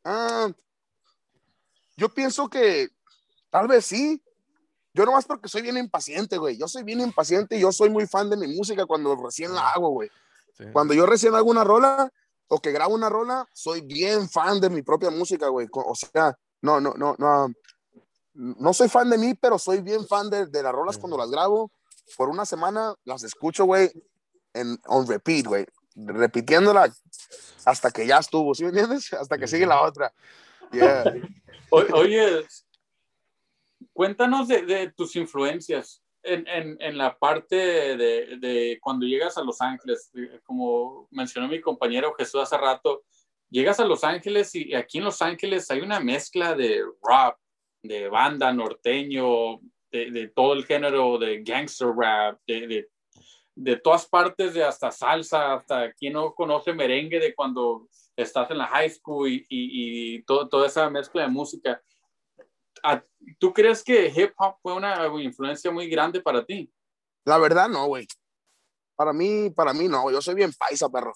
[0.05, 0.49] Ah,
[1.97, 2.87] yo pienso que
[3.49, 4.23] tal vez sí.
[4.93, 6.57] Yo nomás porque soy bien impaciente, güey.
[6.57, 9.71] Yo soy bien impaciente y yo soy muy fan de mi música cuando recién la
[9.71, 10.09] hago, güey.
[10.71, 12.13] Cuando yo recién hago una rola
[12.47, 15.67] o que grabo una rola, soy bien fan de mi propia música, güey.
[15.73, 17.53] O sea, no, no, no, no.
[18.33, 21.29] No soy fan de mí, pero soy bien fan de, de las rolas cuando las
[21.29, 21.69] grabo.
[22.15, 23.91] Por una semana las escucho, güey,
[24.59, 25.65] en on repeat, güey.
[25.95, 26.93] Repitiéndola
[27.65, 29.11] hasta que ya estuvo, ¿sí me entiendes?
[29.13, 30.13] Hasta que sigue la otra.
[31.71, 32.45] oye,
[33.93, 39.61] cuéntanos de, de tus influencias en, en, la parte de, de, cuando llegas a Los
[39.61, 40.11] Ángeles,
[40.43, 43.03] como mencionó mi compañero Jesús hace rato,
[43.49, 47.37] llegas a Los Ángeles y aquí en Los Ángeles hay una mezcla de rap,
[47.81, 49.59] de banda norteño,
[49.91, 52.87] de, de todo el género de gangster rap, de,
[53.57, 58.59] de, todas partes, de hasta salsa, hasta quien no conoce merengue de cuando estás en
[58.59, 61.81] la high school y, y, y todo, toda esa mezcla de música.
[63.39, 66.71] ¿Tú crees que hip hop fue una influencia muy grande para ti?
[67.25, 68.07] La verdad, no, güey.
[68.95, 71.13] Para mí, para mí no, yo soy bien paisa, perro.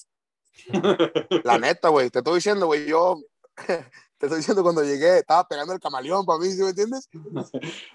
[1.44, 3.18] La neta, güey, te estoy diciendo, güey, yo
[3.56, 7.08] te estoy diciendo cuando llegué, estaba pegando el camaleón para mí, ¿sí me entiendes?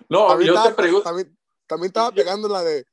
[0.08, 1.04] No, yo estaba, te pregunto.
[1.04, 2.86] También, también, estaba pegando la de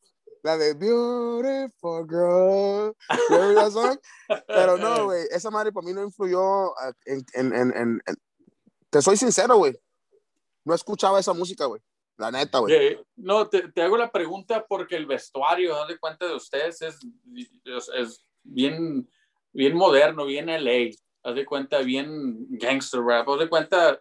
[0.43, 2.95] la de Beautiful Girl.
[4.47, 6.73] Pero no, güey, esa madre para mí no influyó
[7.05, 8.01] en, en, en, en
[8.89, 9.75] te soy sincero, güey
[10.65, 11.81] no escuchaba esa música, güey.
[12.17, 12.99] La neta, güey.
[13.15, 16.99] no, te, te, hago la pregunta porque el vestuario, de cuenta de ustedes, es,
[17.95, 19.09] es, bien,
[19.51, 20.91] bien moderno, bien LA.
[21.23, 23.27] Haz de cuenta, bien gangster rap.
[23.27, 23.99] Haz de cuenta,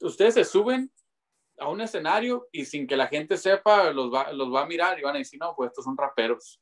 [0.00, 0.91] ustedes se suben
[1.62, 4.98] a un escenario y sin que la gente sepa, los va, los va a mirar
[4.98, 6.60] y van a decir, no, pues estos son raperos.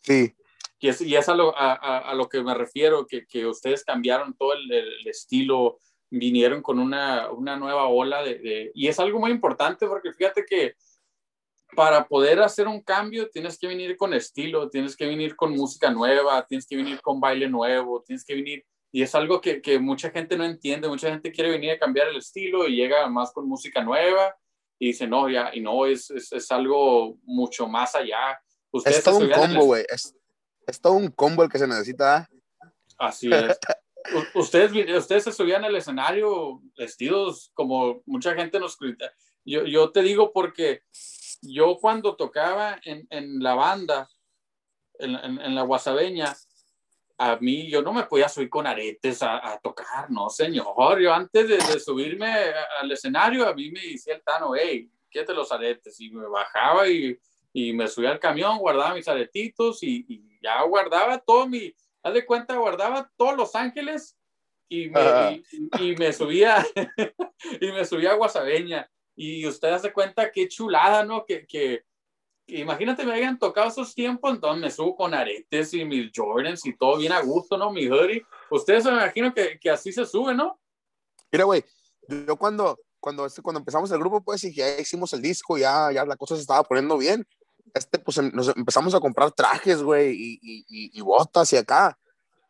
[0.00, 0.34] Sí.
[0.78, 3.84] Y es, y es a, lo, a, a, lo que me refiero, que, que ustedes
[3.84, 5.78] cambiaron todo el, el estilo,
[6.10, 10.74] vinieron con una, una nueva ola de, Y es algo muy importante porque fíjate que
[11.74, 15.90] para poder hacer un cambio tienes que venir con estilo, tienes que venir con música
[15.90, 18.64] nueva, tienes que venir con baile nuevo, tienes que venir...
[18.92, 22.08] Y es algo que, que mucha gente no entiende, mucha gente quiere venir a cambiar
[22.08, 24.36] el estilo y llega más con música nueva
[24.78, 28.38] y dice, no, ya, y no, es, es, es algo mucho más allá.
[28.70, 30.14] Ustedes es todo un combo, güey, es,
[30.66, 32.28] es todo un combo el que se necesita.
[32.98, 33.58] Así es.
[34.34, 39.10] ustedes, ustedes se subían al escenario vestidos como mucha gente nos grita.
[39.44, 40.82] Yo, yo te digo porque
[41.42, 44.08] yo cuando tocaba en, en la banda,
[44.98, 46.36] en, en, la guasabeña,
[47.22, 51.00] a mí yo no me podía subir con aretes a, a tocar, no señor.
[51.00, 52.26] Yo antes de, de, subirme
[52.80, 56.00] al escenario, a mí me decía el Tano, hey, quédate los aretes.
[56.00, 57.16] Y me bajaba y,
[57.52, 62.12] y me subía al camión, guardaba mis aretitos y, y ya guardaba todo mi, haz
[62.12, 64.18] de cuenta, guardaba todos Los Ángeles
[64.68, 65.42] y me,
[65.78, 66.66] y, me subía
[67.60, 68.90] y me subía a Guasabeña.
[69.14, 71.24] Y usted hace cuenta qué chulada, ¿no?
[71.24, 71.84] Que, que,
[72.46, 76.76] imagínate me hayan tocado esos tiempos, entonces me subo con aretes y mis Jordans y
[76.76, 77.72] todo bien a gusto, ¿no?
[77.72, 78.24] Mi hoodie.
[78.50, 80.58] Ustedes me imagino que, que así se sube, ¿no?
[81.30, 81.64] Mira, güey,
[82.08, 85.90] yo cuando, cuando, este, cuando empezamos el grupo, pues, y ya hicimos el disco, ya,
[85.92, 87.26] ya la cosa se estaba poniendo bien,
[87.74, 91.98] este, pues em, nos empezamos a comprar trajes, güey, y, y, y, botas y acá.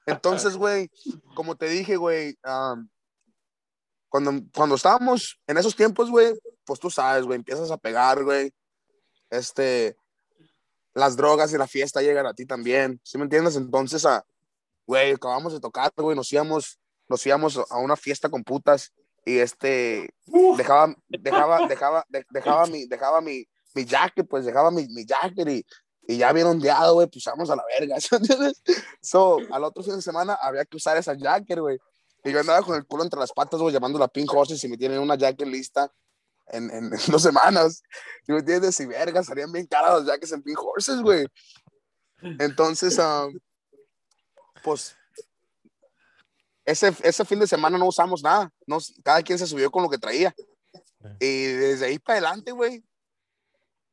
[0.04, 0.90] Entonces, güey,
[1.34, 2.36] como te dije, güey,
[4.08, 8.52] cuando, cuando estábamos en esos tiempos, güey, pues tú sabes, güey, empiezas a pegar, güey.
[9.32, 9.96] Este,
[10.92, 13.56] las drogas y la fiesta llegan a ti también, ¿sí me entiendes?
[13.56, 14.22] Entonces, ah,
[14.86, 18.92] güey, acabamos de tocar, güey, nos íbamos, nos íbamos a una fiesta con putas
[19.24, 20.10] y este,
[20.58, 25.64] dejaba, dejaba, dejaba, dejaba mi, dejaba mi, mi jacket, pues dejaba mi, mi jacket y,
[26.06, 28.62] y ya bien ondeado, güey, pues vamos a la verga, ¿entiendes?
[29.00, 31.78] So, al otro fin de semana había que usar esa jacket, güey.
[32.22, 34.68] Y yo andaba con el culo entre las patas, güey, llamando a Pink Horses y
[34.68, 35.90] me tienen una jacket lista
[36.52, 37.82] en, en, dos semanas.
[38.24, 38.78] ¿Sí me entiendes?
[38.80, 41.26] Y verga, salían bien caras las jackets en Pink Horses, güey.
[42.38, 43.36] Entonces, um,
[44.62, 44.96] pues,
[46.64, 48.52] ese, ese fin de semana no usamos nada.
[48.66, 50.32] No, cada quien se subió con lo que traía.
[51.18, 52.84] Y desde ahí para adelante, güey,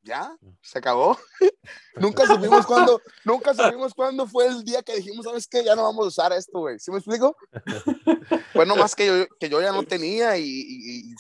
[0.10, 1.18] ya, se acabó.
[1.96, 5.64] nunca supimos cuándo, nunca supimos cuándo fue el día que dijimos, ¿sabes qué?
[5.64, 6.80] Ya no vamos a usar esto, güey.
[6.80, 7.38] ¿Sí me explico?
[8.54, 11.14] fue nomás que yo, que yo ya no tenía y, y,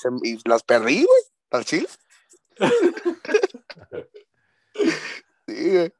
[0.45, 1.21] las perdí, güey,
[1.51, 1.87] al chile.
[5.47, 5.93] sí, güey.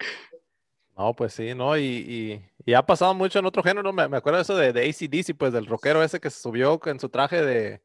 [0.98, 1.78] No, pues sí, ¿no?
[1.78, 4.90] Y, y, ha pasado mucho en otro género, me, me acuerdo de eso de, de
[4.90, 7.82] ACDC, pues del rockero ese que se subió en su traje de,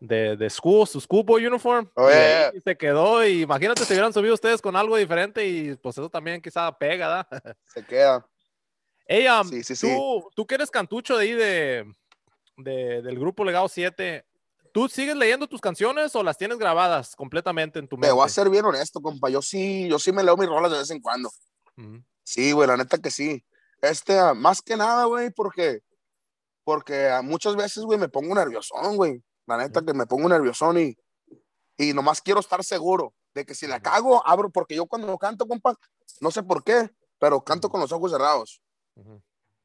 [0.00, 1.90] de, de school, su schoolboy uniform.
[1.94, 3.24] Oh, y, se quedó.
[3.24, 7.08] Y imagínate si hubieran subido ustedes con algo diferente y pues eso también quizá pega,
[7.08, 7.56] ¿verdad?
[7.74, 8.26] Se queda.
[9.06, 11.90] Hey, um, sí, sí, tú, tú que eres cantucho de ahí de,
[12.58, 14.22] de, del grupo Legado 7,
[14.70, 18.08] ¿tú sigues leyendo tus canciones o las tienes grabadas completamente en tu mente?
[18.08, 19.30] Me voy a ser bien honesto, compa.
[19.30, 21.30] Yo sí, yo sí me leo mis rolas de vez en cuando.
[22.22, 23.42] Sí, güey, la neta que sí.
[23.80, 25.80] Este, ah, más que nada, güey, porque,
[26.64, 29.22] porque ah, muchas veces, güey, me pongo nerviosón, güey.
[29.48, 30.96] La neta que me pongo nerviosón y,
[31.78, 35.48] y nomás quiero estar seguro de que si la cago, abro, porque yo cuando canto,
[35.48, 35.74] compa,
[36.20, 38.60] no sé por qué, pero canto con los ojos cerrados.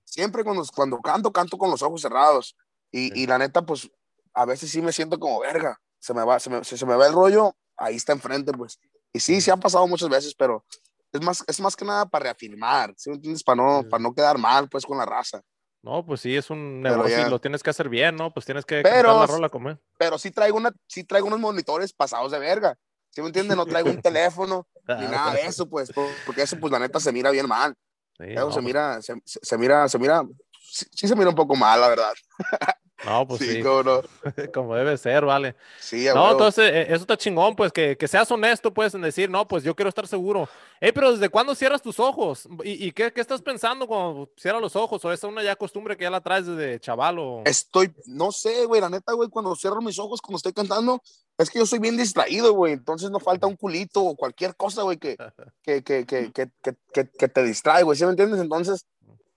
[0.06, 2.56] Siempre cuando, cuando canto, canto con los ojos cerrados.
[2.92, 3.92] Y, y, la neta, pues,
[4.34, 5.78] a veces sí me siento como verga.
[6.00, 8.80] Se me va, se me, se me va el rollo, ahí está enfrente, pues.
[9.12, 10.64] Y sí, sí ha pasado muchas veces, pero
[11.12, 13.44] es más, es más que nada para reafirmar, ¿sí me entiendes?
[13.44, 15.42] Para no, para no quedar mal, pues, con la raza.
[15.84, 18.34] No, pues sí, es un negocio y lo tienes que hacer bien, ¿no?
[18.34, 21.92] Pues tienes que pero, la rola como Pero sí traigo, una, sí traigo unos monitores
[21.92, 22.78] pasados de verga.
[23.10, 23.58] ¿Sí me entiendes?
[23.58, 25.92] No traigo un teléfono ni ah, nada de eso, pues,
[26.26, 27.76] porque eso, pues, la neta se mira bien mal.
[28.18, 30.24] Sí, se, pues mira, se, se, mira, se mira,
[30.62, 32.14] sí, se mira un poco mal, la verdad.
[33.06, 33.62] No, pues sí.
[34.54, 35.56] Como, debe ser, vale.
[35.80, 39.30] Sí, No, entonces e, eso está chingón, pues que, que, seas honesto, pues, en decir,
[39.30, 40.48] no, pues yo quiero estar seguro.
[40.80, 42.48] Hey, pero ¿desde cuándo cierras tus ojos?
[42.64, 45.04] ¿Y, y qué, qué, estás pensando cuando cierras los ojos?
[45.04, 47.20] ¿O es una ya costumbre que ya la traes desde chaval?
[47.20, 47.42] O...
[47.46, 51.02] Estoy, no sé, güey, la neta, güey, cuando cierro mis ojos, cuando estoy cantando,
[51.38, 52.74] es que yo soy bien distraído, güey.
[52.74, 55.18] Entonces no falta un culito o cualquier cosa, güey, que,
[55.64, 57.98] que, que, que, que, que te distrae, güey.
[57.98, 58.40] ¿Sí me entiendes?
[58.40, 58.86] Entonces,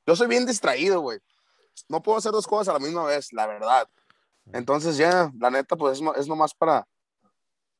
[0.07, 1.19] yo soy bien distraído, güey
[1.89, 3.89] no puedo hacer dos cosas a la misma vez, la verdad.
[4.53, 6.87] Entonces ya, la neta, pues es, es nomás para...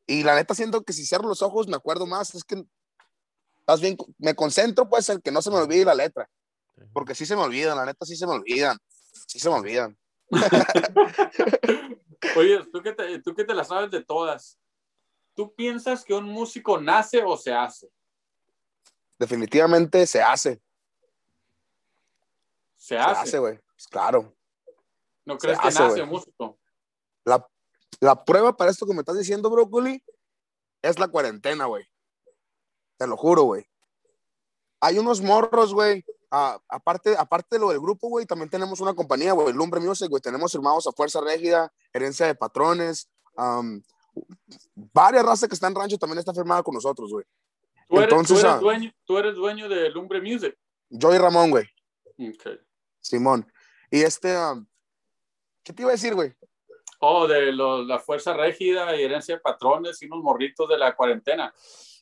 [0.07, 2.65] Y la neta siento que si cierro los ojos me acuerdo más, es que
[3.67, 6.29] más bien me concentro pues en que no se me olvide la letra.
[6.93, 8.79] Porque sí se me olvidan, la neta sí se me olvidan.
[9.27, 9.99] Sí se me olvidan.
[12.37, 14.59] Oye, tú que, te, tú que te la sabes de todas,
[15.35, 17.89] ¿tú piensas que un músico nace o se hace?
[19.19, 20.61] Definitivamente se hace.
[22.77, 23.15] Se hace.
[23.15, 23.59] Se hace, güey.
[23.77, 24.35] Pues, claro.
[25.25, 26.59] ¿No crees que nace músico?
[27.25, 27.47] La,
[28.01, 30.03] la, prueba para esto que me estás diciendo, Brócoli,
[30.83, 31.85] es la cuarentena, güey.
[32.97, 33.67] Te lo juro, güey.
[34.81, 36.05] Hay unos morros, güey.
[36.31, 40.23] aparte, aparte de lo del grupo, güey, también tenemos una compañía, güey, Lumbre Music, güey.
[40.23, 43.11] Tenemos firmados a Fuerza Régida, Herencia de Patrones.
[44.75, 47.27] varias razas que están en rancho también está firmada con nosotros, güey.
[47.89, 50.57] ¿Tú eres, Entonces, tú eres, dueño, tú eres dueño de Lumbre Music.
[50.89, 51.67] Yo y Ramón, güey.
[52.15, 52.59] Okay.
[53.01, 53.47] Simón.
[53.91, 54.67] Y este, um,
[55.63, 56.35] ¿qué te iba a decir, güey?
[57.01, 61.53] Oh, de la fuerza rígida y herencia de patrones y unos morritos de la cuarentena.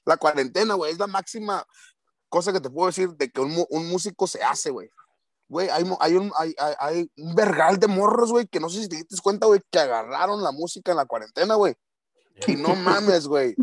[0.04, 1.66] La cuarentena, güey, es la máxima
[2.28, 4.90] cosa que te puedo decir de que un, un músico se hace, güey.
[5.48, 8.88] Güey, hay, hay, un, hay, hay, un vergal de morros, güey, que no sé si
[8.88, 11.74] te diste cuenta, güey, que agarraron la música en la cuarentena, güey.
[12.46, 13.54] Y no mames, güey.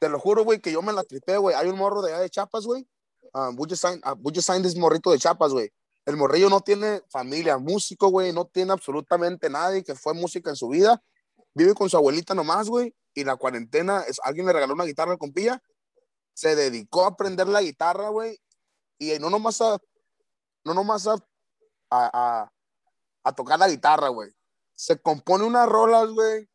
[0.00, 1.54] Te lo juro, güey, que yo me la tripé, güey.
[1.54, 2.86] Hay un morro de allá de Chapas, güey.
[3.34, 5.70] Uh, would, you sign, uh, would you sign this morrito de Chapas, güey?
[6.08, 10.56] El morrillo no tiene familia, músico, güey, no tiene absolutamente nadie que fue música en
[10.56, 11.02] su vida.
[11.52, 15.12] Vive con su abuelita nomás, güey, y la cuarentena, es, alguien le regaló una guitarra
[15.12, 15.62] al compilla,
[16.32, 18.40] se dedicó a aprender la guitarra, güey,
[18.98, 19.76] y no nomás a,
[20.64, 21.16] no nomás a,
[21.90, 22.50] a,
[23.22, 24.30] a, tocar la guitarra, güey.
[24.72, 26.48] Se compone unas rolas, güey,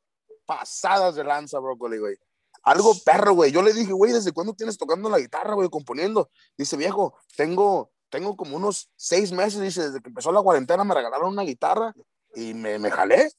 [0.47, 2.15] pasadas de lanza, brócoli, güey.
[2.63, 3.51] Algo perro, güey.
[3.51, 6.31] Yo le dije, güey, ¿desde cuándo tienes tocando la guitarra, güey, componiendo?
[6.57, 10.93] Dice, viejo, tengo tengo como unos seis meses, dice, desde que empezó la cuarentena me
[10.93, 11.95] regalaron una guitarra
[12.36, 13.32] y me, me jalé.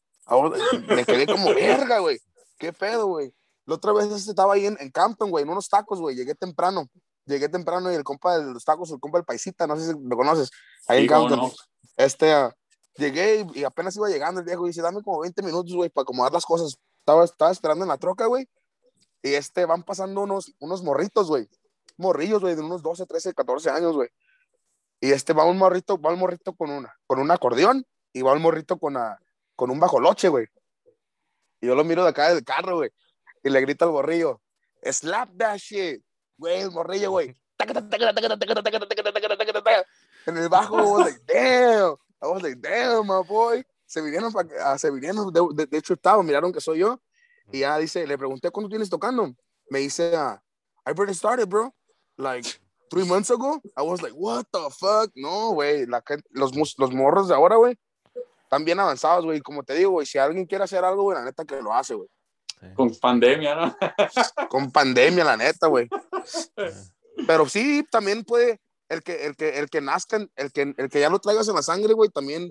[0.89, 2.19] me quedé como verga, güey.
[2.59, 3.33] Qué pedo, güey.
[3.67, 6.17] La otra vez estaba ahí en, en Campton, güey, en unos tacos, güey.
[6.17, 6.89] Llegué temprano.
[7.25, 9.93] Llegué temprano y el compa de los tacos, el compa del paisita, no sé si
[9.97, 10.51] lo conoces,
[10.89, 11.53] ahí en Campton.
[11.97, 12.51] Este, uh,
[12.97, 16.03] llegué y, apenas iba llegando el viejo y dice, dame como 20 minutos, güey, para
[16.03, 16.77] acomodar las cosas.
[16.99, 18.49] Estaba, estaba esperando en la troca, güey.
[19.23, 21.49] Y este, van pasando unos, unos morritos, güey.
[21.97, 24.09] Morrillos, güey, de unos 12, 13, 14 años, güey.
[25.05, 28.33] Y este va un morrito, va un morrito con una, con un acordeón y va
[28.33, 29.21] un morrito con, a,
[29.55, 30.47] con un bajoloche, güey.
[31.61, 32.91] Y yo lo miro de acá del carro, güey.
[33.43, 34.41] Y le grita al morrillo,
[34.83, 36.03] slap that shit.
[36.39, 37.37] Güey, el morrillo, güey.
[40.27, 41.97] En el bajo, I was like, damn.
[42.23, 43.63] I was like, damn, my boy.
[43.85, 46.99] Se vinieron, para, se vinieron de, hecho, estaba, miraron que soy yo.
[47.53, 49.35] Y ya dice, le pregunté, ¿cuándo tienes tocando?
[49.69, 51.75] Me dice, I barely started, bro.
[52.17, 52.64] Like
[52.95, 55.11] three months ago, I was like, what the fuck?
[55.17, 55.87] No, güey.
[56.31, 57.77] Los, los morros de ahora, güey,
[58.45, 59.41] están bien avanzados, güey.
[59.41, 61.95] Como te digo, güey, si alguien quiere hacer algo, güey, la neta que lo hace,
[61.95, 62.09] güey.
[62.75, 63.77] Con pandemia, ¿no?
[64.49, 65.89] Con pandemia, la neta, güey.
[67.27, 71.01] Pero sí, también puede, el que, el que, el que nazca, el que, el que
[71.01, 72.51] ya lo traigas en la sangre, güey, también,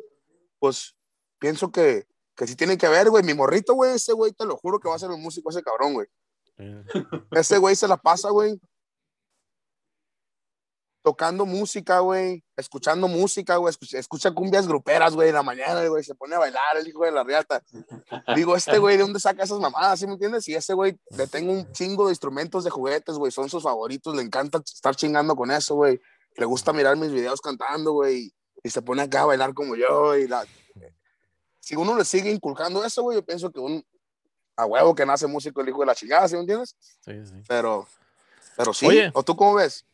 [0.59, 0.95] pues,
[1.39, 3.23] pienso que, que sí tiene que ver, güey.
[3.23, 5.63] Mi morrito, güey, ese güey, te lo juro que va a ser un músico ese
[5.63, 6.07] cabrón, güey.
[7.31, 8.59] Ese güey se la pasa, güey,
[11.03, 16.15] tocando música, güey, escuchando música, güey, escucha, cumbias gruperas, güey, en la mañana, güey, se
[16.15, 17.61] pone a bailar el hijo de la riata.
[18.35, 19.99] Digo, este güey, ¿de dónde saca esas mamadas?
[19.99, 20.47] ¿Sí me entiendes?
[20.47, 24.15] Y ese güey le tengo un chingo de instrumentos de juguetes, güey, son sus favoritos,
[24.15, 25.99] le encanta estar chingando con eso, güey.
[26.37, 30.15] Le gusta mirar mis videos cantando, güey, y se pone acá a bailar como yo,
[30.15, 30.45] y la...
[31.59, 33.85] Si uno le sigue inculcando eso, güey, yo pienso que un,
[34.55, 36.75] a huevo que nace músico el hijo de la chingada, ¿sí me entiendes?
[37.01, 37.35] Sí, sí.
[37.47, 37.87] Pero,
[38.55, 39.85] pero sí, ¿o tú cómo ves?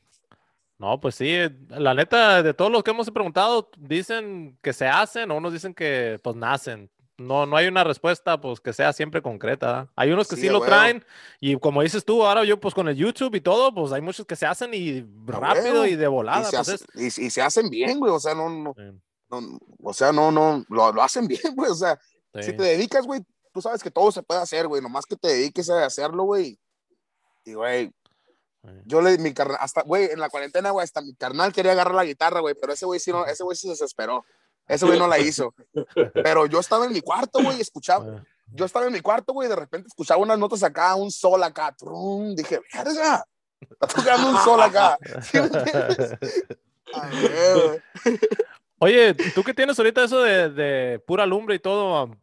[0.79, 1.35] No, pues sí,
[1.67, 5.73] la neta, de todos los que hemos preguntado, dicen que se hacen o unos dicen
[5.73, 6.89] que pues nacen.
[7.17, 9.91] No, no hay una respuesta pues que sea siempre concreta.
[9.97, 11.03] Hay unos que sí, lo traen
[11.41, 14.25] y como dices tú, ahora yo pues con el YouTube y todo, pues hay muchos
[14.25, 16.47] que se hacen y rápido y de volada.
[16.47, 18.73] Y se, pues, se hacen bien, güey, o sea, no, no,
[19.83, 21.99] o sea, no, no, lo, lo hacen bien, güey, o sea,
[22.39, 23.21] si te dedicas, güey,
[23.53, 26.57] tú sabes que todo se puede hacer, güey, nomás que te dediques a hacerlo, güey.
[27.43, 27.91] Y, güey,
[28.85, 31.95] yo le, mi carnal, hasta, güey, en la cuarentena, güey, hasta mi carnal quería agarrar
[31.95, 34.25] la guitarra, güey, pero ese güey sí, no, ese güey sí se desesperó.
[34.69, 35.55] Ese güey no la hizo.
[36.13, 38.23] Pero yo estaba en mi cuarto, güey, escuchaba.
[38.53, 41.75] Yo estaba en mi cuarto, güey, de repente escuchaba unas notas acá, un sol acá.
[41.75, 43.25] Trum, dije, verga,
[43.59, 44.97] está tocando un sol acá.
[48.79, 52.15] Oye, tú que tienes ahorita eso de, de pura lumbre y todo,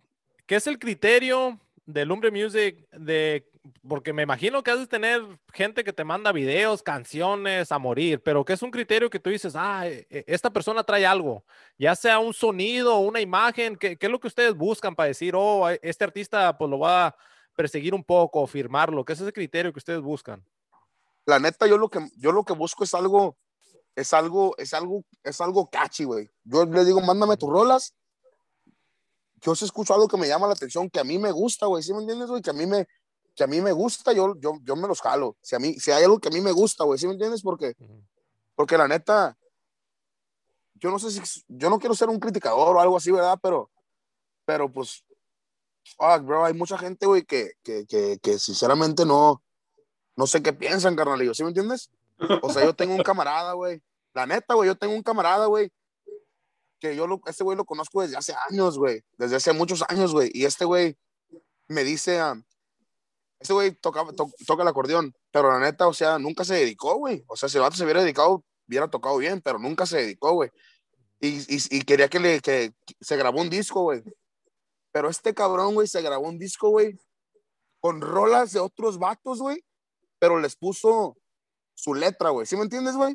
[0.46, 3.48] ¿qué es el criterio de Lumbre Music de
[3.86, 8.22] porque me imagino que has de tener gente que te manda videos, canciones a morir,
[8.22, 11.44] pero que es un criterio que tú dices, ah, e, e, esta persona trae algo,
[11.78, 15.68] ya sea un sonido una imagen, ¿qué, es lo que ustedes buscan para decir, oh,
[15.82, 17.16] este artista pues lo va a
[17.54, 19.04] perseguir un poco firmarlo?
[19.04, 20.44] ¿Qué es ese criterio que ustedes buscan?
[21.24, 23.36] La neta, yo lo que, yo lo que busco es algo,
[23.94, 26.30] es algo, es algo, es algo catchy, güey.
[26.44, 27.94] Yo le digo, mándame tus rolas.
[29.40, 31.82] Yo si escucho algo que me llama la atención, que a mí me gusta, güey,
[31.82, 32.42] ¿sí me entiendes, güey?
[32.42, 32.86] Que a mí me,
[33.36, 35.36] que a mí me gusta, yo, yo, yo me los jalo.
[35.42, 37.42] Si, a mí, si hay algo que a mí me gusta, güey, ¿sí me entiendes?
[37.42, 37.76] Porque,
[38.54, 39.36] porque la neta,
[40.74, 43.38] yo no sé si, yo no quiero ser un criticador o algo así, ¿verdad?
[43.42, 43.70] Pero,
[44.46, 45.04] pero pues,
[45.98, 49.42] fuck, bro, hay mucha gente, güey, que, que, que, que, sinceramente no,
[50.16, 51.90] no sé qué piensan, carnalillo, ¿sí me entiendes?
[52.40, 53.82] O sea, yo tengo un camarada, güey,
[54.14, 55.70] la neta, güey, yo tengo un camarada, güey,
[56.80, 60.12] que yo, lo, este güey lo conozco desde hace años, güey, desde hace muchos años,
[60.12, 60.96] güey, y este güey
[61.68, 62.42] me dice, um,
[63.38, 64.04] ese güey toca,
[64.46, 67.24] toca el acordeón, pero la neta, o sea, nunca se dedicó, güey.
[67.28, 70.32] O sea, si el vato se hubiera dedicado, hubiera tocado bien, pero nunca se dedicó,
[70.32, 70.50] güey.
[71.20, 74.02] Y, y, y, quería que, le, que se grabó un disco, güey.
[74.92, 76.98] Pero este cabrón, güey, se grabó un disco, güey,
[77.80, 79.64] con rolas de otros vatos, güey,
[80.18, 81.16] pero les puso
[81.74, 82.46] su letra, güey.
[82.46, 83.14] ¿Sí me entiendes, güey?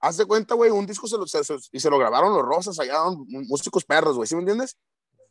[0.00, 1.24] Haz de cuenta, güey, un disco se lo,
[1.72, 4.26] y se lo grabaron los Rosas allá, músicos perros, güey.
[4.26, 4.76] ¿Sí me entiendes?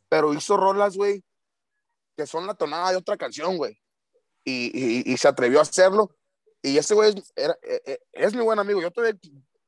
[0.08, 1.24] Pero hizo rolas, güey,
[2.16, 3.78] que son la tonada de otra canción, güey.
[4.44, 6.16] Y, y, se atrevió a hacerlo.
[6.62, 7.50] Y ese güey es, e,
[7.84, 8.80] e, es, mi buen amigo.
[8.80, 9.18] Yo todavía,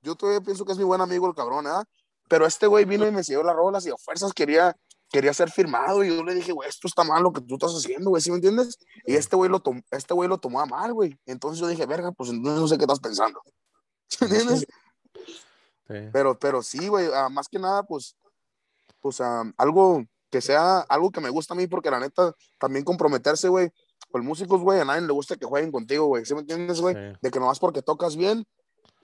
[0.02, 1.84] yo todavía pienso que es mi buen amigo el cabrón, ¿eh?
[2.28, 4.76] Pero este güey vino y me siguió las rolas y a fuerzas quería,
[5.10, 6.04] quería ser firmado.
[6.04, 8.30] Y yo le dije, güey, esto está mal lo que tú estás haciendo, güey, ¿sí
[8.30, 8.78] me entiendes?
[9.04, 11.18] Y este güey lo, este güey lo tomó a mal, güey.
[11.26, 13.42] Entonces yo dije, verga, pues entonces no sé qué estás pensando.
[14.08, 14.66] ¿Sí me entiendes?
[16.12, 18.16] Pero, pero sí, güey, ah, más que nada, pues,
[19.00, 22.84] pues ah, algo, que sea algo que me gusta a mí, porque la neta, también
[22.84, 23.70] comprometerse, güey,
[24.10, 26.94] con músicos, güey, a nadie le gusta que jueguen contigo, güey, ¿sí me entiendes, güey?
[27.20, 28.46] De que nomás porque tocas bien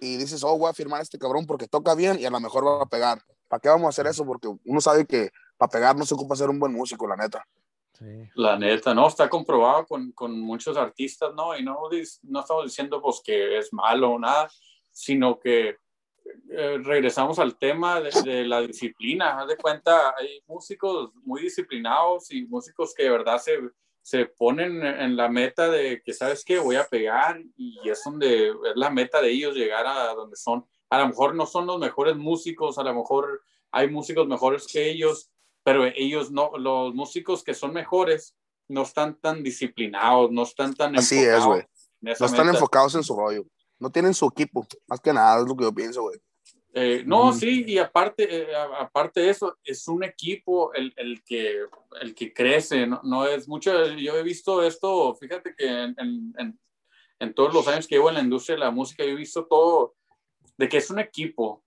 [0.00, 2.40] y dices, oh, voy a firmar a este cabrón porque toca bien y a lo
[2.40, 3.22] mejor va a pegar.
[3.48, 4.24] ¿Para qué vamos a hacer eso?
[4.24, 7.46] Porque uno sabe que para pegar no se ocupa ser un buen músico, la neta.
[7.92, 8.28] Sí.
[8.34, 11.56] La neta, no, está comprobado con, con muchos artistas, ¿no?
[11.56, 11.78] Y no,
[12.22, 14.50] no estamos diciendo pues que es malo o nada,
[14.90, 15.76] sino que
[16.50, 19.40] eh, regresamos al tema de, la disciplina.
[19.40, 23.58] Haz de cuenta, hay músicos muy disciplinados y músicos que de verdad se,
[24.02, 26.58] se ponen en la meta de que, ¿sabes qué?
[26.58, 30.64] Voy a pegar y es donde es la meta de ellos llegar a donde son.
[30.90, 34.90] A lo mejor no son los mejores músicos, a lo mejor hay músicos mejores que
[34.90, 35.30] ellos,
[35.62, 38.36] pero ellos no, los músicos que son mejores
[38.68, 41.62] no están tan disciplinados, no están tan Así es, güey.
[42.00, 43.44] No están enfocados en su rollo
[43.84, 46.18] no tienen su equipo, más que nada, es lo que yo pienso, güey.
[46.72, 51.60] Eh, no, sí, y aparte, eh, aparte de eso, es un equipo el, el, que,
[52.00, 53.00] el que crece, ¿no?
[53.04, 56.58] no, es mucho, yo he visto esto, fíjate que en, en,
[57.20, 59.46] en todos los años que llevo en la industria de la música, yo he visto
[59.46, 59.94] todo,
[60.56, 61.62] de que es un equipo.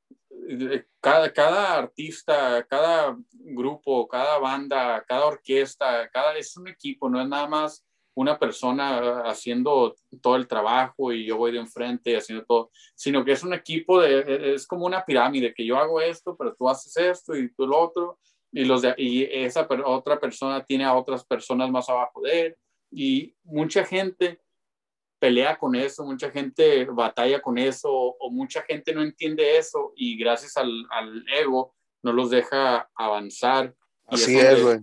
[0.99, 7.27] Cada, cada artista, cada grupo, cada banda, cada orquesta, cada, es un equipo, no es
[7.27, 7.86] nada más
[8.17, 13.33] una persona haciendo todo el trabajo y yo voy de enfrente haciendo todo, sino que
[13.33, 16.97] es un equipo, de, es como una pirámide, que yo hago esto, pero tú haces
[16.97, 18.17] esto y tú lo otro,
[18.51, 22.55] y, los de, y esa otra persona tiene a otras personas más abajo de él,
[22.91, 24.41] y mucha gente
[25.19, 30.17] pelea con eso, mucha gente batalla con eso, o mucha gente no entiende eso, y
[30.17, 33.75] gracias al, al ego no los deja avanzar.
[34.07, 34.79] Así es, güey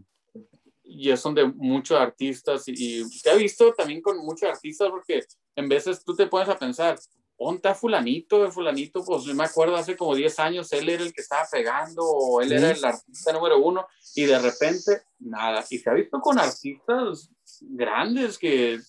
[0.95, 5.25] y es donde muchos artistas, y, y te he visto también con muchos artistas, porque
[5.57, 6.99] en veces tú te pones a pensar,
[7.39, 8.51] ¿dónde está fulanito?
[8.51, 12.41] fulanito, pues me acuerdo hace como 10 años, él era el que estaba pegando, o
[12.41, 15.65] él era el artista número uno, y de repente, nada.
[15.69, 17.31] Y se ha visto con artistas
[17.61, 18.81] grandes que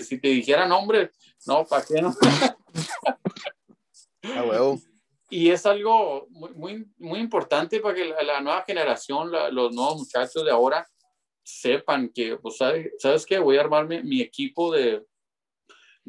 [0.00, 1.10] si te dijeran nombre,
[1.46, 2.14] no, ¿para qué no?
[4.24, 4.76] ah,
[5.30, 10.44] Y es algo muy, muy, muy importante para que la, nueva generación, los nuevos muchachos
[10.44, 10.88] de ahora,
[11.42, 13.38] sepan que, pues, ¿sabes, qué?
[13.38, 15.04] Voy a armar mi, equipo de,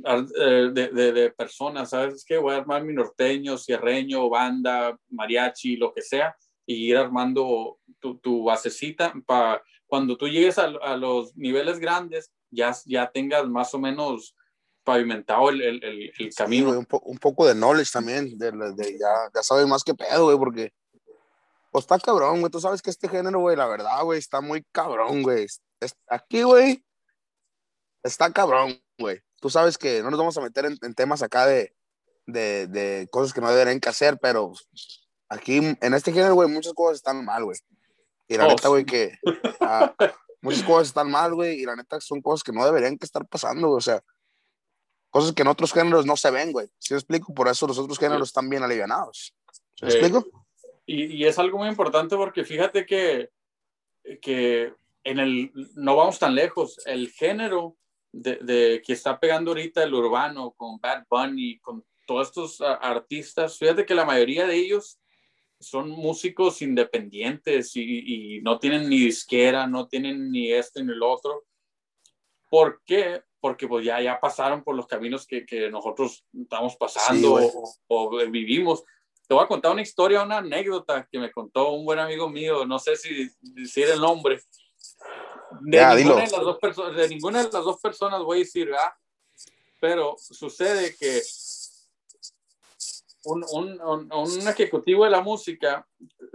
[0.05, 2.37] eh, de, de, personas, ¿sabes qué?
[2.37, 8.17] Voy a armar mi norteño, cierreño, banda, mariachi, lo que sea, y ir armando tu,
[8.19, 13.73] tu basecita para cuando tú llegues a, a, los niveles grandes, ya, ya tengas más
[13.73, 14.35] o menos
[14.83, 16.71] pavimentado el, el, el, camino.
[16.71, 20.37] un, un, poco de knowledge también, de, de ya, ya sabes más que pedo, güey,
[20.37, 20.73] porque
[21.73, 22.51] pues está cabrón, güey.
[22.51, 25.47] Tú sabes que este género, güey, la verdad, güey, está muy cabrón, güey.
[26.07, 26.85] Aquí, güey,
[28.03, 29.21] está cabrón, güey.
[29.41, 31.75] Tú sabes que no nos vamos a meter en, temas acá de,
[32.27, 34.53] de, de, cosas que no deberían que hacer, pero
[35.29, 37.57] aquí, en este género, güey, muchas cosas están mal, güey.
[38.27, 39.17] Y la oh, neta, güey, que
[39.59, 39.95] ah,
[40.41, 43.27] muchas cosas están mal, güey, y la neta son cosas que no deberían que estar
[43.27, 43.79] pasando, güey.
[43.79, 43.99] O sea,
[45.09, 46.69] cosas que en otros géneros no se ven, güey.
[46.77, 47.33] ¿Sí me explico?
[47.33, 49.33] Por eso los otros géneros están bien alivianados.
[49.73, 50.42] ¿Sí me explico?
[50.85, 53.29] Y, es algo muy importante porque fíjate que,
[54.21, 54.73] que
[55.03, 57.77] en el, no vamos tan lejos, el género
[58.11, 63.85] de, que está pegando ahorita el urbano con Bad Bunny, con todos estos artistas, fíjate
[63.85, 64.99] que la mayoría de ellos
[65.63, 71.45] son músicos independientes y, no tienen ni disquera, no tienen ni este ni el otro.
[72.49, 73.23] ¿Por qué?
[73.39, 77.39] Porque pues ya, ya pasaron por los caminos que, que nosotros estamos pasando
[77.87, 78.83] o, vivimos.
[79.33, 82.67] Te voy a contar una historia, una anécdota que me contó un buen amigo mío,
[82.67, 84.39] no sé si decir el nombre.
[85.61, 88.67] De, ninguna, de las dos personas, de ninguna de las dos personas voy a decir,
[88.67, 88.91] ¿verdad?
[89.81, 91.19] Pero sucede que
[93.23, 95.87] un, un, un, ejecutivo de la música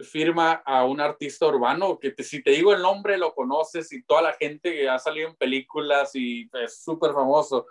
[0.03, 4.23] firma a un artista urbano que si te digo el nombre lo conoces y toda
[4.23, 7.65] la gente que ha salido en películas y es súper famoso.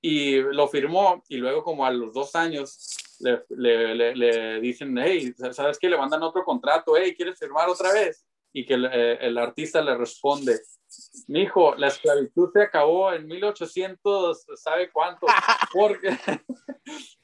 [0.00, 5.34] Y lo firmó y luego como a los dos años le, le, le, dicen, hey,
[5.52, 5.88] ¿sabes qué?
[5.88, 8.24] Le mandan otro contrato, hey, ¿quieres firmar otra vez?
[8.52, 10.58] Y que el, eh, el artista le responde,
[11.26, 15.26] mi hijo, la esclavitud se acabó en 1800, ¿sabe cuánto?
[15.72, 16.16] ¿Por qué,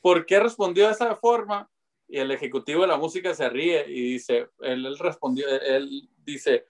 [0.01, 1.71] ¿Por qué respondió de esa forma?
[2.07, 6.67] Y el ejecutivo de la música se ríe y dice, él, él respondió, él dice,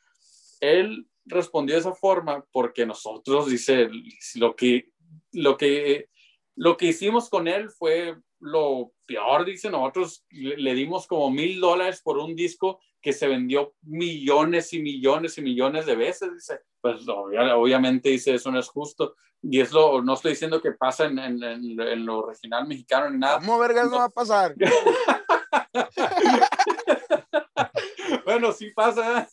[0.61, 3.89] él respondió de esa forma porque nosotros, dice,
[4.37, 4.91] lo que,
[5.33, 6.09] lo que,
[6.55, 12.03] lo que hicimos con él fue lo peor, dice, nosotros le, dimos como mil dólares
[12.03, 17.07] por un disco que se vendió millones y millones y millones de veces, dice, pues
[17.09, 19.14] obviamente dice, eso no es justo.
[19.42, 23.18] Y es lo, no estoy diciendo que pasa en, en, en, lo regional mexicano ni
[23.18, 23.40] nada.
[23.40, 24.55] ¿Cómo vergas no va a pasar?
[28.24, 29.28] bueno, sí pasa.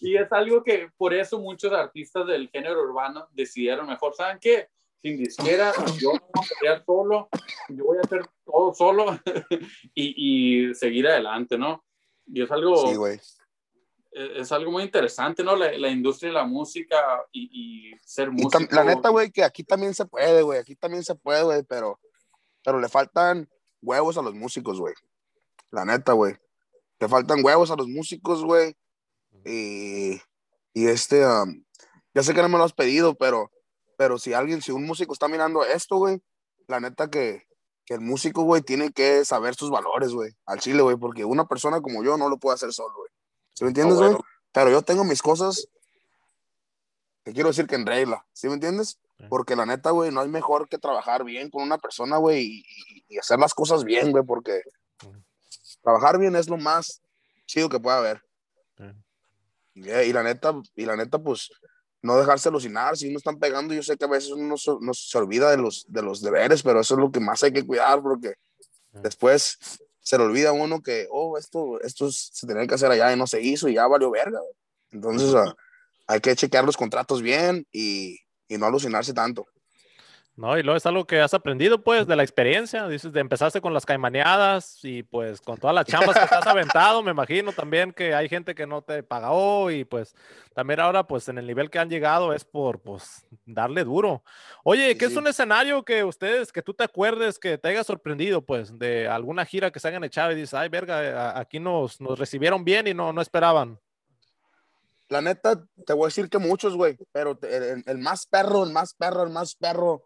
[0.00, 4.68] y es algo que por eso muchos artistas del género urbano decidieron mejor, ¿saben qué?
[5.02, 7.28] Sin disquera, yo voy a crear solo,
[7.68, 9.18] yo voy a hacer todo solo
[9.94, 11.84] y, y, seguir adelante, ¿no?
[12.26, 13.20] Y es algo, sí, güey.
[14.12, 15.56] E, es, algo muy interesante, ¿no?
[15.56, 16.96] La, la industria de la música
[17.32, 18.58] y, y ser músico.
[18.72, 21.98] La neta, güey, que aquí también se puede, güey, aquí también se puede, güey, pero,
[22.62, 23.48] pero le faltan
[23.80, 24.94] huevos a los músicos, güey.
[25.70, 26.34] La neta, güey.
[26.98, 28.76] Le faltan huevos a los músicos, güey.
[29.44, 30.20] Y,
[30.74, 31.64] y este, um,
[32.12, 33.50] ya sé que no me lo has pedido, pero
[34.00, 36.22] pero si alguien, si un músico está mirando esto, güey,
[36.68, 37.46] la neta que,
[37.84, 41.44] que el músico, güey, tiene que saber sus valores, güey, al chile, güey, porque una
[41.44, 43.10] persona como yo no lo puede hacer solo, güey.
[43.52, 44.16] ¿Sí me entiendes, güey?
[44.52, 45.68] Pero yo tengo mis cosas
[47.26, 48.98] que quiero decir que en regla, ¿sí me entiendes?
[49.28, 52.64] Porque la neta, güey, no hay mejor que trabajar bien con una persona, güey,
[53.06, 54.62] y, hacer las cosas bien, güey, porque
[55.82, 57.02] trabajar bien es lo más
[57.44, 58.22] chido que puede haber.
[59.74, 61.50] y la neta, y la neta, pues,
[62.02, 65.18] no dejarse alucinar, si uno están pegando, yo sé que a veces uno no se
[65.18, 68.00] olvida de los, de los deberes, pero eso es lo que más hay que cuidar,
[68.02, 68.34] porque
[68.92, 69.58] después
[70.00, 73.16] se le olvida a uno que, oh, esto, esto se tenía que hacer allá y
[73.16, 74.40] no se hizo y ya valió verga.
[74.90, 75.54] Entonces ah,
[76.06, 79.46] hay que chequear los contratos bien y, y no alucinarse tanto.
[80.40, 82.88] No, y luego es algo que has aprendido, pues, de la experiencia.
[82.88, 87.02] Dices, de empezaste con las caimaneadas y pues con todas las chambas que has aventado,
[87.02, 90.14] me imagino también que hay gente que no te pagó y pues
[90.54, 94.24] también ahora, pues, en el nivel que han llegado es por, pues, darle duro.
[94.64, 98.40] Oye, ¿qué es un escenario que ustedes, que tú te acuerdes, que te haya sorprendido,
[98.40, 102.18] pues, de alguna gira que se hayan echado y dices, ay, verga, aquí nos, nos
[102.18, 103.78] recibieron bien y no, no esperaban?
[105.10, 108.72] La neta, te voy a decir que muchos, güey, pero el, el, más perro, el
[108.72, 110.02] más perro, el más perro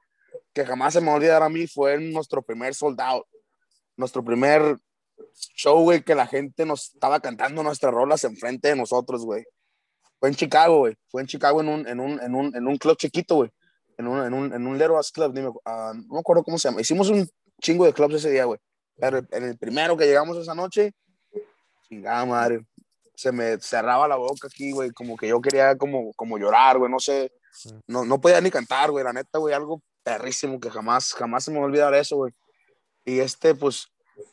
[0.55, 3.27] que jamás se me va a olvidar a mí fue nuestro primer sold out.
[3.97, 4.79] Nuestro primer
[5.55, 9.45] show, güey, que la gente nos estaba cantando nuestras rolas enfrente de nosotros, güey.
[10.19, 10.97] Fue en Chicago, güey.
[11.09, 13.51] Fue en Chicago en un, en un, en un, en un club chiquito, güey.
[13.99, 16.69] En un, en un, en un Ass Club, dime, uh, no me acuerdo cómo se
[16.69, 16.81] llama.
[16.81, 17.29] Hicimos un
[17.61, 18.59] chingo de clubs ese día, güey.
[18.97, 20.93] Pero en el primero que llegamos esa noche,
[21.89, 22.65] chingada madre,
[23.15, 26.91] se me cerraba la boca aquí, güey, como que yo quería como, como llorar, güey,
[26.91, 27.33] no sé,
[27.87, 31.51] no, no podía ni cantar, güey, la neta, güey, algo perrísimo que jamás, jamás se
[31.51, 32.33] me va a olvidar eso, güey.
[33.05, 33.89] Y este, pues,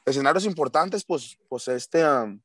[0.05, 2.39] escenarios importantes, pues, pues este, um,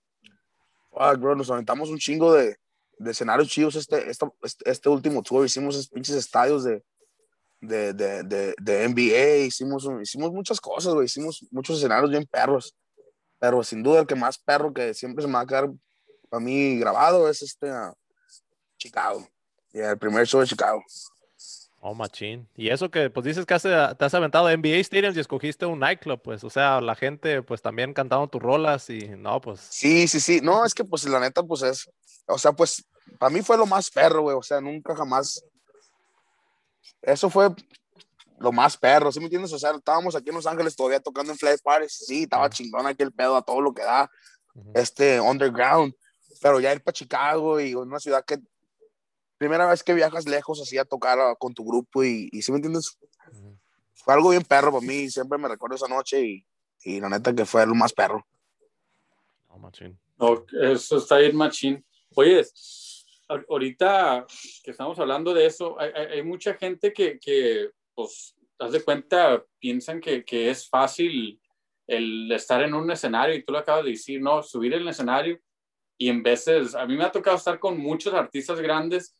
[0.90, 2.56] bro, nos aventamos un chingo de,
[2.98, 4.26] de escenarios chidos este, este,
[4.64, 6.82] este, último tour, hicimos pinches estadios de,
[7.60, 12.74] de, de, de, de NBA, hicimos, hicimos muchas cosas, güey, hicimos muchos escenarios bien perros,
[13.38, 15.70] pero sin duda el que más perro que siempre se me va a quedar
[16.28, 17.92] para mí grabado es este, uh,
[18.78, 19.28] Chicago,
[19.72, 20.82] y el primer show de Chicago.
[21.80, 22.48] Oh, machín.
[22.56, 25.78] Y eso que, pues dices que has, te has aventado NBA Stadiums y escogiste un
[25.78, 29.60] nightclub, pues, o sea, la gente, pues también cantando tus rolas y no, pues.
[29.60, 30.40] Sí, sí, sí.
[30.42, 31.88] No, es que, pues, la neta, pues es,
[32.26, 32.84] o sea, pues,
[33.18, 35.44] para mí fue lo más perro, güey, o sea, nunca jamás.
[37.02, 37.50] Eso fue
[38.38, 39.52] lo más perro, ¿sí me entiendes?
[39.52, 42.86] O sea, estábamos aquí en Los Ángeles todavía tocando en Flash Parties, sí, estaba chingón
[42.86, 44.10] aquí el pedo a todo lo que da,
[44.74, 45.94] este, underground,
[46.40, 48.38] pero ya ir para Chicago y una ciudad que
[49.38, 52.52] primera vez que viajas lejos así a tocar ah, con tu grupo y, y ¿sí
[52.52, 52.98] me entiendes?
[53.94, 56.46] Fue algo bien perro para mí, siempre me recuerdo esa noche y,
[56.84, 58.26] y la neta que fue lo más perro.
[59.48, 59.98] No, machín.
[60.62, 61.84] eso está bien machín.
[62.14, 62.44] Oye,
[63.48, 64.26] ahorita
[64.62, 69.44] que estamos hablando de eso, hay, hay mucha gente que, que, pues, haz de cuenta,
[69.58, 71.40] piensan que, que, es fácil
[71.86, 75.38] el estar en un escenario y tú lo acabas de decir, no, subir el escenario
[75.98, 79.15] y en veces, a mí me ha tocado estar con muchos artistas grandes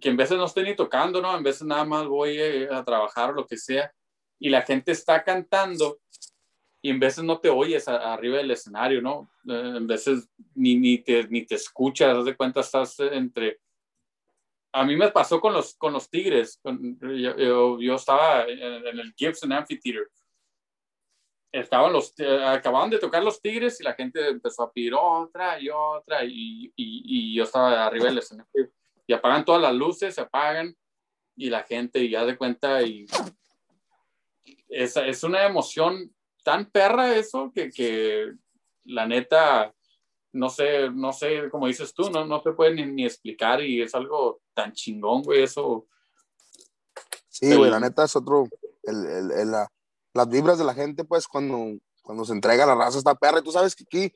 [0.00, 1.36] que en veces no estoy ni tocando, ¿no?
[1.36, 3.92] En veces nada más voy eh, a trabajar o lo que sea,
[4.38, 5.98] y la gente está cantando
[6.82, 9.30] y en veces no te oyes arriba del escenario, ¿no?
[9.48, 13.60] Eh, en veces ni, ni, te, ni te escuchas, de cuenta estás entre...
[14.72, 19.52] A mí me pasó con los, con los Tigres, yo, yo, estaba en, el Gibson
[19.52, 20.06] Amphitheater,
[21.50, 25.58] estaban los, eh, acababan de tocar los Tigres y la gente empezó a pedir otra
[25.58, 28.70] y otra y, y, y yo estaba arriba del escenario
[29.06, 30.76] y apagan todas las luces, se apagan
[31.36, 33.06] y la gente ya de cuenta y
[34.68, 38.32] es, es una emoción tan perra eso que, que,
[38.86, 39.74] la neta,
[40.32, 43.82] no sé, no sé, como dices tú, no, no te puede ni, ni explicar y
[43.82, 45.86] es algo tan chingón, güey, eso.
[47.28, 48.46] Sí, güey, la neta es otro,
[48.84, 49.68] el, el, la,
[50.14, 53.40] las vibras de la gente, pues, cuando, cuando se entrega la raza está perra.
[53.40, 54.14] Y tú sabes que aquí,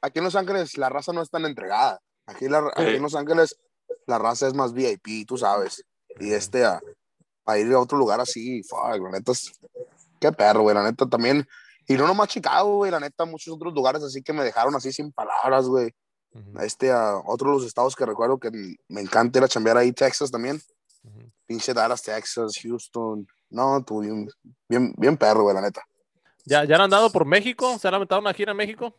[0.00, 2.00] aquí en Los Ángeles, la raza no es tan entregada.
[2.26, 3.56] Aquí, la, aquí en Los Ángeles,
[4.06, 5.84] la raza es más VIP, tú sabes.
[6.18, 6.80] Y este, a,
[7.58, 9.52] ir a otro lugar así, fuck, la neta es,
[10.18, 11.46] qué perro, güey, la neta también.
[11.86, 14.92] Y no nomás Chicago, güey, la neta, muchos otros lugares así que me dejaron así
[14.92, 15.92] sin palabras, güey.
[16.60, 18.50] Este, a otros de los estados que recuerdo que
[18.88, 20.60] me encanta ir a chambear ahí, Texas también.
[21.46, 23.26] Pinche Dallas, Texas, Houston.
[23.48, 24.28] No, tú, bien,
[24.68, 25.82] bien, bien perro, güey, la neta.
[26.44, 27.78] ¿Ya, ¿Ya han andado por México?
[27.78, 28.94] ¿Se han aventado una gira en México?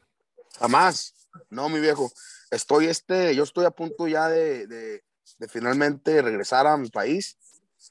[0.60, 1.14] Jamás.
[1.50, 2.12] No, mi viejo
[2.52, 5.02] estoy este, yo estoy a punto ya de, de,
[5.48, 7.38] finalmente regresar a mi país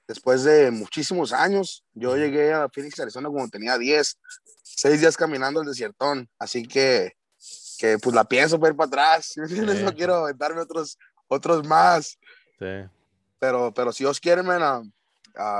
[0.06, 1.84] después de muchísimos años.
[1.94, 4.18] Yo llegué a Phoenix, Arizona cuando tenía 10,
[4.62, 7.16] 6 días caminando el desiertón, así que,
[7.78, 9.32] que pues la pienso para ir para atrás,
[9.82, 10.96] no quiero darme otros,
[11.26, 12.18] otros más.
[12.58, 12.88] Sí.
[13.40, 14.92] Pero, pero si Dios quiere, man,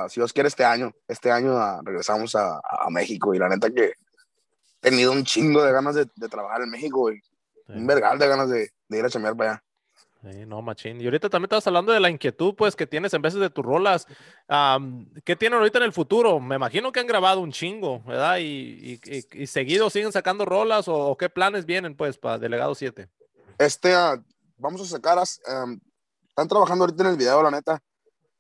[0.09, 3.95] si Dios quiere este año, este año regresamos a, a, México y la neta que
[4.81, 7.21] tenido un chingo de ganas de, de trabajar en México y
[7.69, 9.65] un vergal de ganas de, de ir a chambear para allá.
[10.23, 11.01] Sí, no, machín.
[11.01, 13.65] Y ahorita también estabas hablando de la inquietud, pues, que tienes en veces de tus
[13.65, 14.07] rolas.
[15.25, 16.41] ¿Qué tienen ahorita en el futuro?
[16.41, 18.37] Me imagino que han grabado un chingo, ¿verdad?
[18.39, 19.01] Y,
[19.33, 23.09] y, seguido siguen sacando rolas o, qué planes vienen, pues, para Delegado 7.
[23.57, 24.23] Este, ah,
[24.59, 27.83] vamos a sacar, están trabajando ahorita en el video, la neta.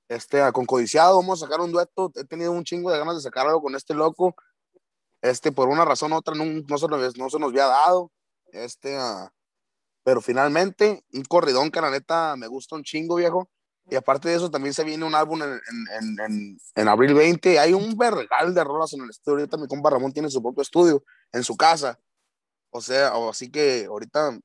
[0.06, 2.12] Este, con Codiciado, vamos a sacar un dueto.
[2.14, 4.34] He tenido un chingo de ganas de sacar algo con este loco.
[5.22, 8.10] Este, por una razón u otra, no, no, se, nos, no se nos había dado.
[8.52, 9.28] Este, uh,
[10.02, 13.50] pero finalmente, un corridón que la neta me gusta un chingo, viejo.
[13.88, 17.58] Y aparte de eso, también se viene un álbum en, en, en, en abril 20.
[17.58, 19.38] Hay un vergal de rolas en el estudio.
[19.38, 21.98] Ahorita mi compa Ramón tiene su propio estudio en su casa.
[22.70, 24.38] O sea, o así que ahorita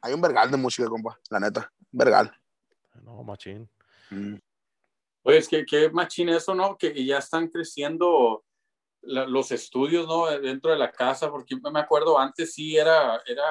[0.00, 1.72] hay un vergal de música, compa, la neta.
[1.90, 2.32] Vergal.
[3.02, 3.68] No, machín.
[4.10, 4.36] Mm.
[5.22, 6.78] Oye, es que qué machín eso, ¿no?
[6.78, 8.44] Que ya están creciendo
[9.06, 10.26] los estudios, ¿no?
[10.38, 13.44] Dentro de la casa, porque me acuerdo antes sí era, era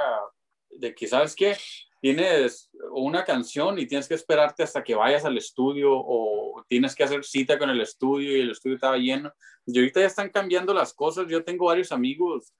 [0.70, 1.56] de que, ¿sabes qué?
[2.02, 7.04] Tienes una canción y tienes que esperarte hasta que vayas al estudio o tienes que
[7.04, 9.32] hacer cita con el estudio y el estudio estaba lleno.
[9.66, 11.26] Y ahorita ya están cambiando las cosas.
[11.28, 12.54] Yo tengo varios amigos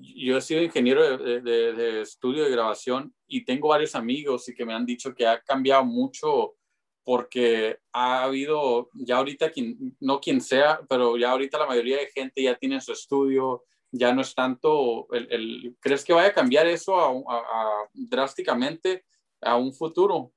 [0.00, 4.64] yo he sido ingeniero de, de, estudio de grabación y tengo varios amigos y que
[4.64, 6.54] me han dicho que ha cambiado mucho
[7.06, 12.10] porque ha habido, ya ahorita, quien, no quien sea, pero ya ahorita la mayoría de
[12.10, 16.34] gente ya tiene su estudio, ya no es tanto, el, el ¿crees que vaya a
[16.34, 19.04] cambiar eso a, drásticamente
[19.40, 20.32] a un futuro?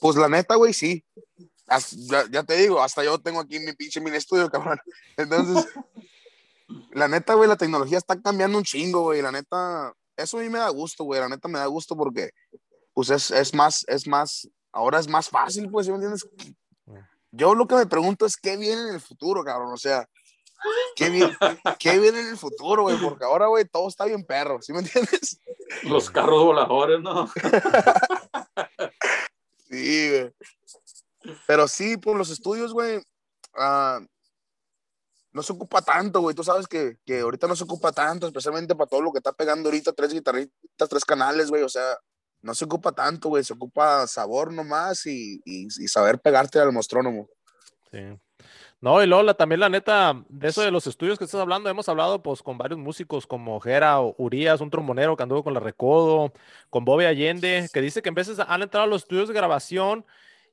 [0.00, 1.04] Pues la neta, güey, sí.
[2.08, 4.78] Ya, ya, te digo, hasta yo tengo aquí mi pinche mini estudio, cabrón.
[5.16, 5.66] Entonces,
[6.92, 9.20] la neta, güey, la tecnología está cambiando un chingo, güey.
[9.22, 11.18] La neta, eso a mí me da gusto, güey.
[11.18, 12.30] La neta me da gusto porque,
[12.94, 16.26] pues, es, es más, es más, ahora es más fácil, pues, ¿sí me entiendes?
[17.30, 19.72] Yo lo que me pregunto es qué viene en el futuro, cabrón.
[19.72, 20.06] O sea,
[20.96, 21.36] ¿qué viene,
[21.78, 22.98] ¿qué viene en el futuro, güey?
[22.98, 25.40] Porque ahora, güey, todo está bien perro, ¿sí me entiendes?
[25.84, 27.30] Los carros voladores, ¿no?
[29.70, 30.32] sí, güey.
[31.46, 34.04] Pero sí, por los estudios, güey, uh,
[35.32, 36.34] no se ocupa tanto, güey.
[36.34, 39.32] Tú sabes que, que ahorita no se ocupa tanto, especialmente para todo lo que está
[39.32, 41.62] pegando ahorita, tres guitarritas, tres canales, güey.
[41.62, 41.96] O sea,
[42.42, 43.44] no se ocupa tanto, güey.
[43.44, 47.28] Se ocupa sabor nomás y, y, y saber pegarte al mostrónomo.
[47.90, 47.98] Sí.
[48.82, 51.88] No, y Lola, también la neta, de eso de los estudios que estás hablando, hemos
[51.88, 56.32] hablado pues con varios músicos como Jera Urias, un trombonero que anduvo con la Recodo,
[56.68, 60.04] con Bobby Allende, que dice que en veces han entrado a los estudios de grabación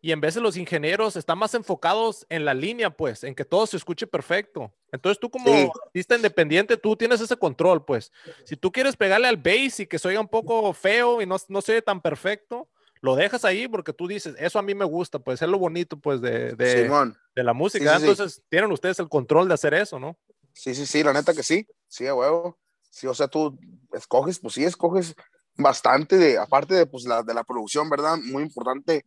[0.01, 3.43] y en vez de los ingenieros están más enfocados en la línea, pues, en que
[3.43, 4.73] todo se escuche perfecto.
[4.91, 8.11] Entonces tú como artista independiente, tú tienes ese control, pues.
[8.45, 11.35] Si tú quieres pegarle al bass y que se oiga un poco feo y no,
[11.49, 12.69] no se oye tan perfecto,
[13.01, 15.99] lo dejas ahí porque tú dices, eso a mí me gusta, pues es lo bonito,
[15.99, 16.89] pues, de, de,
[17.35, 17.97] de la música.
[17.97, 20.17] Entonces tienen ustedes el control de hacer eso, ¿no?
[20.53, 22.57] Sí, sí, sí, la neta que sí, sí, a huevo.
[22.89, 23.57] Sí, o sea, tú
[23.93, 25.15] escoges, pues sí, escoges
[25.55, 28.17] bastante de, aparte de, pues, la, de la producción, ¿verdad?
[28.17, 29.05] Muy importante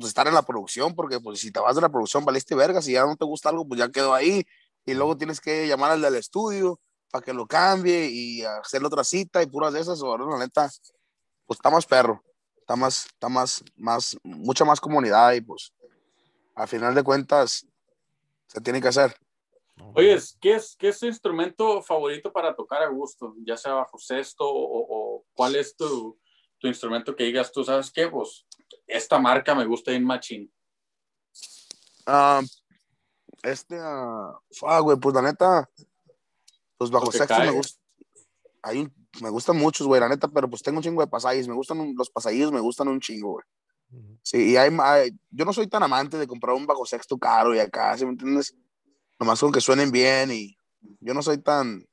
[0.00, 2.82] pues, estar en la producción, porque pues si te vas de la producción valiste verga,
[2.82, 4.44] si ya no te gusta algo, pues ya quedó ahí,
[4.84, 6.80] y luego tienes que llamar al del estudio
[7.10, 10.68] para que lo cambie y hacerle otra cita y puras de esas, o la neta,
[11.46, 12.22] pues está más perro,
[12.58, 15.72] está más, está más, más, mucha más comunidad y pues
[16.54, 17.66] al final de cuentas
[18.46, 19.16] se tiene que hacer.
[19.94, 23.34] Oye, ¿qué es, qué es tu instrumento favorito para tocar a gusto?
[23.44, 26.18] Ya sea bajo sexto o, o cuál es tu,
[26.58, 28.46] tu instrumento que digas, tú sabes qué, pues
[28.90, 30.50] esta marca me gusta en Machine?
[32.06, 32.44] Uh,
[33.42, 35.68] este, uh, güey, pues la neta,
[36.76, 37.80] pues bajo sexto me gusta.
[38.62, 41.48] Hay me gustan muchos, güey, la neta, pero pues tengo un chingo de pasajes.
[41.48, 43.44] Me gustan los pasajes, me gustan un chingo, güey.
[44.22, 44.70] Sí, y hay,
[45.30, 48.12] yo no soy tan amante de comprar un bajo sexto caro y acá, ¿sí me
[48.12, 48.54] entiendes?
[49.18, 50.56] Nomás con que suenen bien y
[51.00, 51.84] yo no soy tan.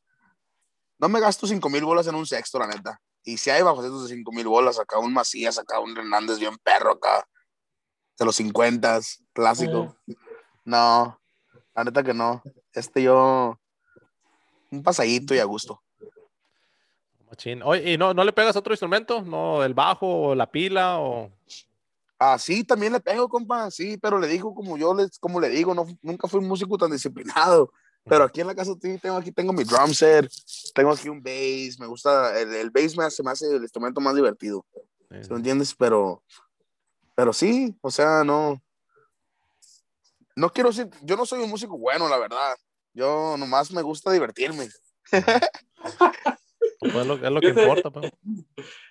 [1.00, 3.02] No me gasto cinco mil bolas en un sexto, la neta.
[3.28, 6.56] Y si hay bajo de 5 mil bolas, acá un Macías, acá un Hernández bien
[6.64, 7.28] perro, acá
[8.18, 9.02] de los 50,
[9.34, 9.98] clásico.
[10.64, 11.20] No,
[11.76, 12.42] la neta que no.
[12.72, 13.60] Este yo,
[14.72, 15.84] un pasadito y a gusto.
[17.66, 19.22] Oye, ¿y no, no le pegas otro instrumento?
[19.22, 21.30] ¿No el bajo o la pila o...?
[22.20, 25.50] Ah, sí, también le pego, compa, sí, pero le digo como yo les, como le
[25.50, 27.74] digo, no, nunca fui un músico tan disciplinado.
[28.10, 30.30] Pero aquí en la casa tengo, aquí tengo mi drum set,
[30.74, 34.00] tengo aquí un bass, me gusta, el, el bass me hace, me hace el instrumento
[34.00, 34.66] más divertido.
[35.10, 35.74] ¿Me entiendes?
[35.76, 36.24] Pero,
[37.16, 38.62] pero sí, o sea, no,
[40.36, 42.56] no quiero decir, yo no soy un músico bueno, la verdad.
[42.94, 44.70] Yo nomás me gusta divertirme.
[46.80, 47.90] Pues es lo, que importa.
[47.90, 48.12] Pues.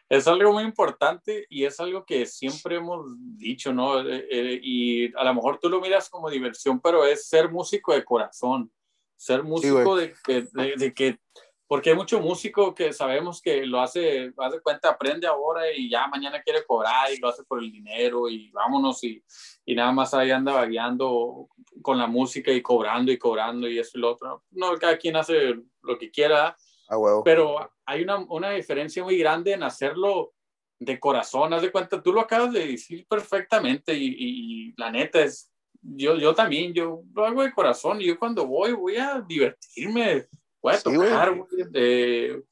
[0.08, 3.06] Es algo muy importante y es algo que siempre hemos
[3.36, 4.00] dicho, ¿no?
[4.00, 7.92] Eh, eh, y a lo mejor tú lo miras como diversión, pero es ser músico
[7.92, 8.70] de corazón
[9.16, 11.18] ser músico de, de, que,
[11.66, 16.06] porque hay mucho músico que sabemos que lo hace, hace cuenta, aprende ahora y ya
[16.06, 19.22] mañana quiere cobrar y lo hace por el dinero y vámonos y,
[19.64, 21.48] y nada más ahí anda vagueando
[21.82, 24.44] con la música y cobrando y cobrando y eso y lo otro.
[24.50, 26.56] No, cada quien hace lo que quiera,
[26.88, 30.34] ah, pero hay una, una diferencia muy grande en hacerlo
[30.78, 35.22] de corazón, haz de cuenta, tú lo acabas de decir perfectamente y, y, la neta
[35.22, 35.50] es,
[35.95, 40.26] yo, yo también, yo lo hago de corazón y yo cuando voy voy a divertirme,
[40.62, 41.34] voy a tocar,
[41.70, 42.43] de,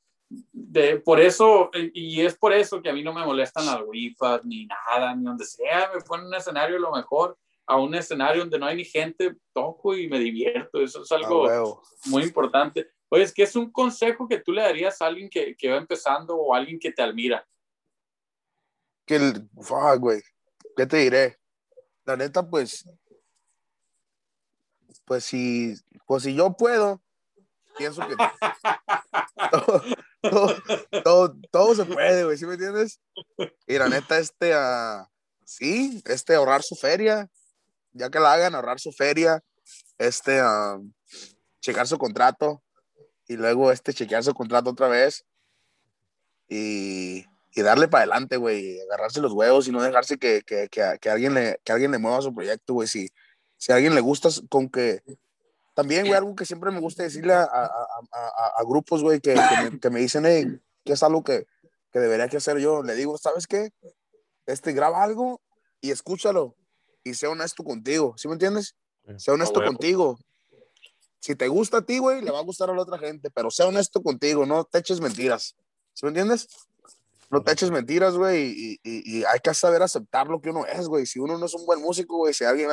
[0.53, 4.45] de, por eso, y es por eso que a mí no me molestan las rifas
[4.45, 8.59] ni nada, ni donde sea, me ponen un escenario lo mejor, a un escenario donde
[8.59, 12.89] no hay ni gente, toco y me divierto, eso es algo muy importante.
[13.09, 15.77] Oye, es que es un consejo que tú le darías a alguien que, que va
[15.77, 17.47] empezando o a alguien que te admira.
[19.07, 20.21] Que el, fuck, güey,
[20.77, 21.39] ¿qué te diré?
[22.05, 22.87] La neta, pues,
[25.05, 25.75] pues si,
[26.07, 27.03] pues si yo puedo,
[27.77, 28.17] pienso que
[31.05, 33.01] todo, todo, se puede, güey, ¿sí me entiendes?
[33.67, 35.05] Y la neta, este, uh,
[35.45, 37.29] sí, este, ahorrar su feria,
[37.93, 39.43] ya que la hagan, ahorrar su feria,
[39.99, 40.83] este, uh,
[41.61, 42.63] checar su contrato
[43.27, 45.25] y luego, este, chequear su contrato otra vez
[46.49, 51.09] y y darle para adelante, güey, agarrarse los huevos y no dejarse que, que, que,
[51.09, 52.89] alguien, le, que alguien le mueva su proyecto, güey.
[52.89, 53.09] Si,
[53.57, 55.03] si a alguien le gusta, con que.
[55.75, 57.65] También, güey, algo que siempre me gusta decirle a, a,
[58.13, 60.47] a, a grupos, güey, que, me, que, me, dicen, hey,
[60.85, 61.47] que es algo que,
[61.93, 62.85] que debería que hacer yo.
[62.85, 63.71] Le digo, ¿sabes qué?
[64.47, 65.41] Este, graba algo
[65.81, 66.55] y escúchalo
[67.03, 68.77] y sea honesto contigo, ¿sí me entiendes?
[69.17, 70.19] Sea honesto contigo.
[71.19, 73.51] Si te gusta a ti, güey, le va a gustar a la otra gente, pero
[73.51, 75.57] sea honesto contigo, no te eches mentiras.
[75.93, 76.47] ¿Sí me entiendes?
[77.31, 80.67] no te eches mentiras, güey, y, y, y, hay que saber aceptar lo que uno
[80.67, 81.05] es, güey.
[81.05, 82.71] Si uno no es un buen músico, güey, si alguien,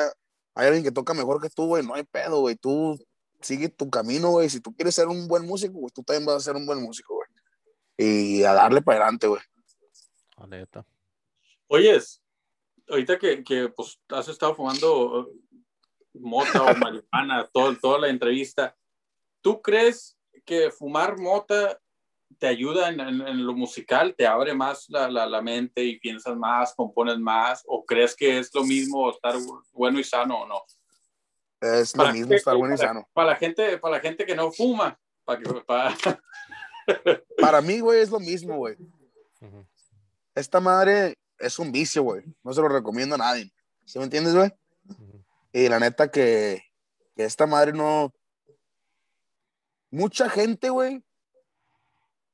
[0.54, 2.56] hay alguien que toca mejor que tú, güey, no hay pedo, güey.
[2.56, 3.00] Tú
[3.42, 4.50] sigue tu camino, güey.
[4.50, 6.82] Si tú quieres ser un buen músico, güey, tú también vas a ser un buen
[6.82, 7.30] músico, güey.
[7.98, 9.42] Y a darle para adelante, güey.
[10.48, 10.86] Neta.
[11.68, 12.22] Oyes,
[12.90, 15.30] ahorita que, que, pues has estado fumando
[16.14, 18.76] mota o marihuana todo, toda la entrevista,
[19.42, 21.80] ¿tú crees que fumar mota
[22.40, 27.18] te ayuda en, lo musical, te abre más la, la, mente y piensas más, compones
[27.18, 29.36] más, o crees que es lo mismo estar
[29.72, 30.62] bueno y sano o no?
[31.60, 33.08] Es lo mismo estar bueno y sano.
[33.14, 35.96] Para la gente, para la gente que no fuma, para, para...
[37.42, 38.76] para mí, güey, es lo mismo, güey.
[40.36, 42.24] Esta madre es un vicio, güey.
[42.44, 43.52] No se lo recomiendo a nadie.
[43.86, 44.52] ¿Sí me entiendes, güey?
[45.54, 46.64] Y la neta que,
[47.16, 48.14] que esta madre no...
[49.90, 51.04] Mucha gente, güey,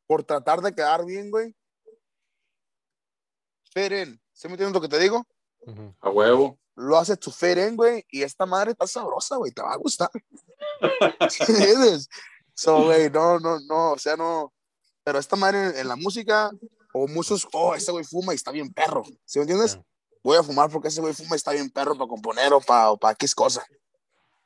[0.07, 1.53] por tratar de quedar bien, güey.
[3.71, 5.27] Feren, ¿se me entiendes lo que te digo?
[5.99, 6.57] A huevo.
[6.75, 10.09] Lo haces tu Feren, güey, y esta madre está sabrosa, güey, te va a gustar.
[11.47, 12.09] ¿Entiendes?
[12.53, 14.53] So, güey, no, no, no, o sea, no.
[15.03, 16.51] Pero esta madre en, la música,
[16.93, 19.03] o muchos, oh, ese güey fuma y está bien perro.
[19.25, 19.79] ¿Sí me entiendes?
[20.23, 22.95] Voy a fumar porque ese güey fuma y está bien perro para componer o para,
[22.95, 23.65] para X cosa.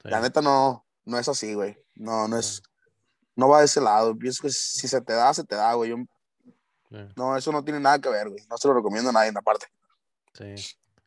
[0.04, 1.78] La neta no, no es así, güey.
[1.96, 2.62] No, no es
[3.42, 4.16] no va de ese lado.
[4.16, 5.94] Pienso que si se te da, se te da, güey.
[7.16, 8.44] No, eso no tiene nada que ver, güey.
[8.50, 9.66] No se lo recomiendo a nadie en la parte.
[10.34, 10.56] Sí.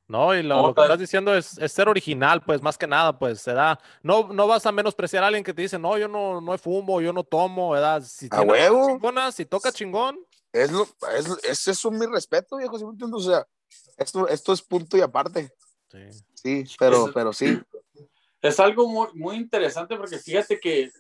[0.07, 3.53] No, y lo, que estás diciendo es, ser original, pues, más que nada, pues, se
[3.53, 3.79] da.
[4.03, 7.01] No, no vas a menospreciar a alguien que te dice, no, yo no, no fumo,
[7.01, 8.03] yo no tomo, ¿verdad?
[8.03, 8.89] Si a huevo.
[8.89, 10.19] Chingona, si toca chingón.
[10.53, 10.87] Es, lo,
[11.43, 13.23] es, es, mi respeto, viejo, ¿sí me entiendes?
[13.23, 13.47] O sea,
[13.97, 15.51] esto, esto es punto y aparte.
[15.91, 16.11] Sí.
[16.35, 17.59] Sí, pero, pero sí.
[18.43, 20.91] Es algo muy, muy interesante porque fíjate que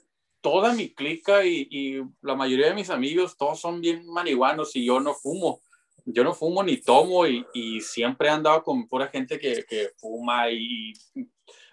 [0.44, 5.00] toda mi clica y, la mayoría de mis amigos, todos son bien marihuanos y yo
[5.00, 5.62] no fumo.
[6.04, 10.50] Yo no fumo ni tomo y, siempre he andado con pura gente que, que fuma
[10.50, 10.92] y,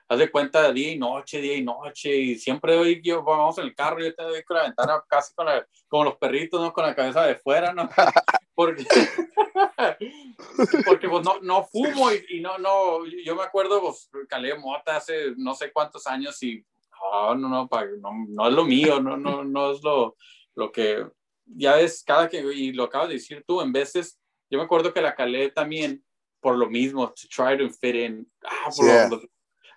[0.07, 3.65] haz de cuenta día y noche, día y noche, y siempre hoy yo vamos en
[3.65, 6.61] el carro y yo te doy con la ventana casi con la, como los perritos,
[6.61, 6.71] ¿no?
[6.71, 7.89] Con la cabeza de fuera, ¿no?
[8.53, 8.85] Porque,
[10.85, 15.33] porque pues no, no fumo y, no, no, yo me acuerdo, pues calé mota hace
[15.37, 16.63] no sé cuántos años y
[17.01, 20.15] no, no, no, no, no es lo mío, no, no, no es lo,
[20.55, 21.05] lo que,
[21.45, 24.93] ya ves, cada que, y lo acabas de decir tú, en veces, yo me acuerdo
[24.93, 26.03] que la calé también
[26.41, 28.31] por lo mismo, to try to fit in.
[28.43, 29.21] Ah, por lo,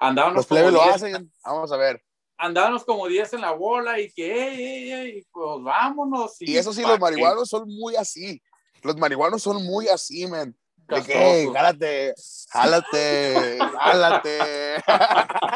[0.01, 2.03] andábamos Los lo hacen, vamos a ver.
[2.37, 6.37] Andábamos como 10 en la bola y que, hey, hey, pues vámonos.
[6.41, 8.43] Y, eso sí, los marihuanos son muy así.
[8.83, 10.57] Los marihuanos son muy así, man.
[10.89, 12.14] De que, jálate,
[12.51, 14.39] jálate, jálate.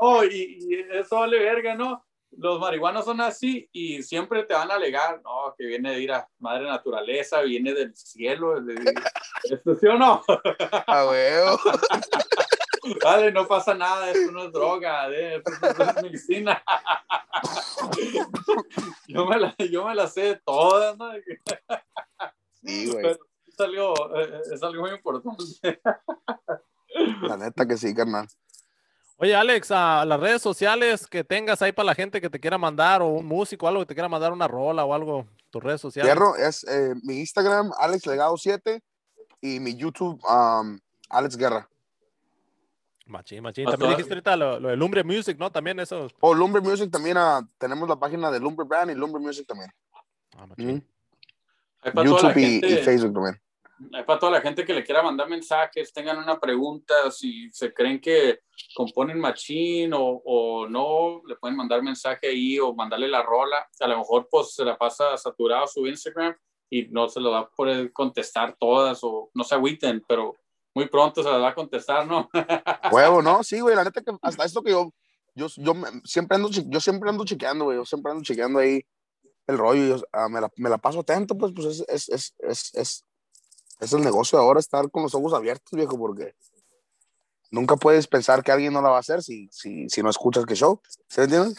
[0.00, 2.04] no, y, eso vale verga, ¿no?
[2.30, 6.12] Los marihuanos son así y siempre te van a alegar, no, que viene de ir
[6.12, 8.74] a madre naturaleza, viene del cielo, de,
[9.44, 10.22] ¿esto sí o no?
[10.86, 11.58] A huevo.
[13.04, 16.62] Vale, no pasa nada, eso no es droga, eso, es medicina.
[19.06, 21.12] Yo me la, yo me la sé todas, ¿no?
[22.64, 23.16] Sí, güey.
[23.46, 25.80] Es algo, eh, es algo muy importante.
[27.22, 28.26] La neta que sí, carnal.
[29.22, 32.58] Oye, Alex, a las redes sociales que tengas ahí para la gente que te quiera
[32.58, 35.80] mandar, o un músico, algo que te quiera mandar una rola o algo, tus redes
[35.80, 36.10] sociales.
[36.10, 38.82] Fierro, es eh, mi Instagram, Alex Legado 7,
[39.40, 40.76] y mi YouTube, um,
[41.08, 41.68] Alex Guerra.
[43.06, 43.66] Machín, machín.
[43.66, 45.52] También dijiste ahorita lo, de Lumbre Music, ¿no?
[45.52, 46.08] También eso.
[46.18, 49.70] Oh, Lumbre Music también, uh, tenemos la página de Lumbre Brand y Lumbre Music también.
[50.36, 50.84] Ah, machín.
[51.84, 53.40] YouTube y, Facebook también
[54.06, 58.00] para toda la gente que le quiera mandar mensajes, tengan una pregunta, si se creen
[58.00, 58.40] que
[58.74, 63.68] componen machín o, o, no, le pueden mandar mensaje ahí o mandarle la rola.
[63.80, 66.34] A lo mejor pues se la pasa saturado su Instagram
[66.70, 70.34] y no se lo va a poder contestar todas o no se agüiten, pero
[70.74, 72.30] muy pronto se la va a contestar, ¿no?
[72.92, 73.42] Huevo, ¿no?
[73.42, 74.92] Sí, güey, la neta que hasta esto que yo,
[75.34, 75.74] yo, yo
[76.04, 78.82] siempre ando, yo siempre ando chequeando, güey, yo siempre ando chequeando ahí
[79.46, 82.74] el rollo, yo, ah, me, la, me, la, paso atento, pues, pues es, es, es,
[82.74, 83.04] es,
[83.82, 86.36] es el negocio ahora estar con los ojos abiertos, viejo, porque
[87.50, 90.46] nunca puedes pensar que alguien no la va a hacer si, si, si no escuchas
[90.46, 90.80] que show.
[91.08, 91.54] ¿Se entiende?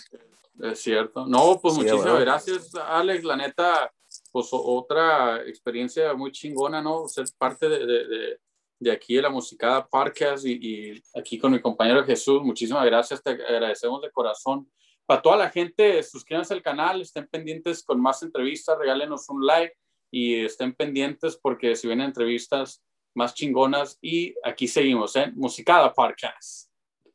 [0.62, 1.26] Es cierto.
[1.26, 3.26] No, pues muchísimas gracias, Alex.
[3.26, 3.94] La neta,
[4.32, 7.10] pues otra experiencia muy chingona, ¿no?
[7.10, 8.40] Ser parte de, de,
[8.80, 12.42] de, aquí de la Musicada Podcast y, y, aquí con mi compañero Jesús.
[12.42, 14.72] Muchísimas gracias, te agradecemos de corazón.
[15.06, 19.76] Para toda la gente, suscríbanse al canal, estén pendientes con más entrevistas, regálenos un like
[20.14, 22.84] y estén pendientes porque si vienen entrevistas
[23.16, 26.70] más chingonas y aquí seguimos en Musicada Podcast.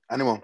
[0.09, 0.43] Ánimo.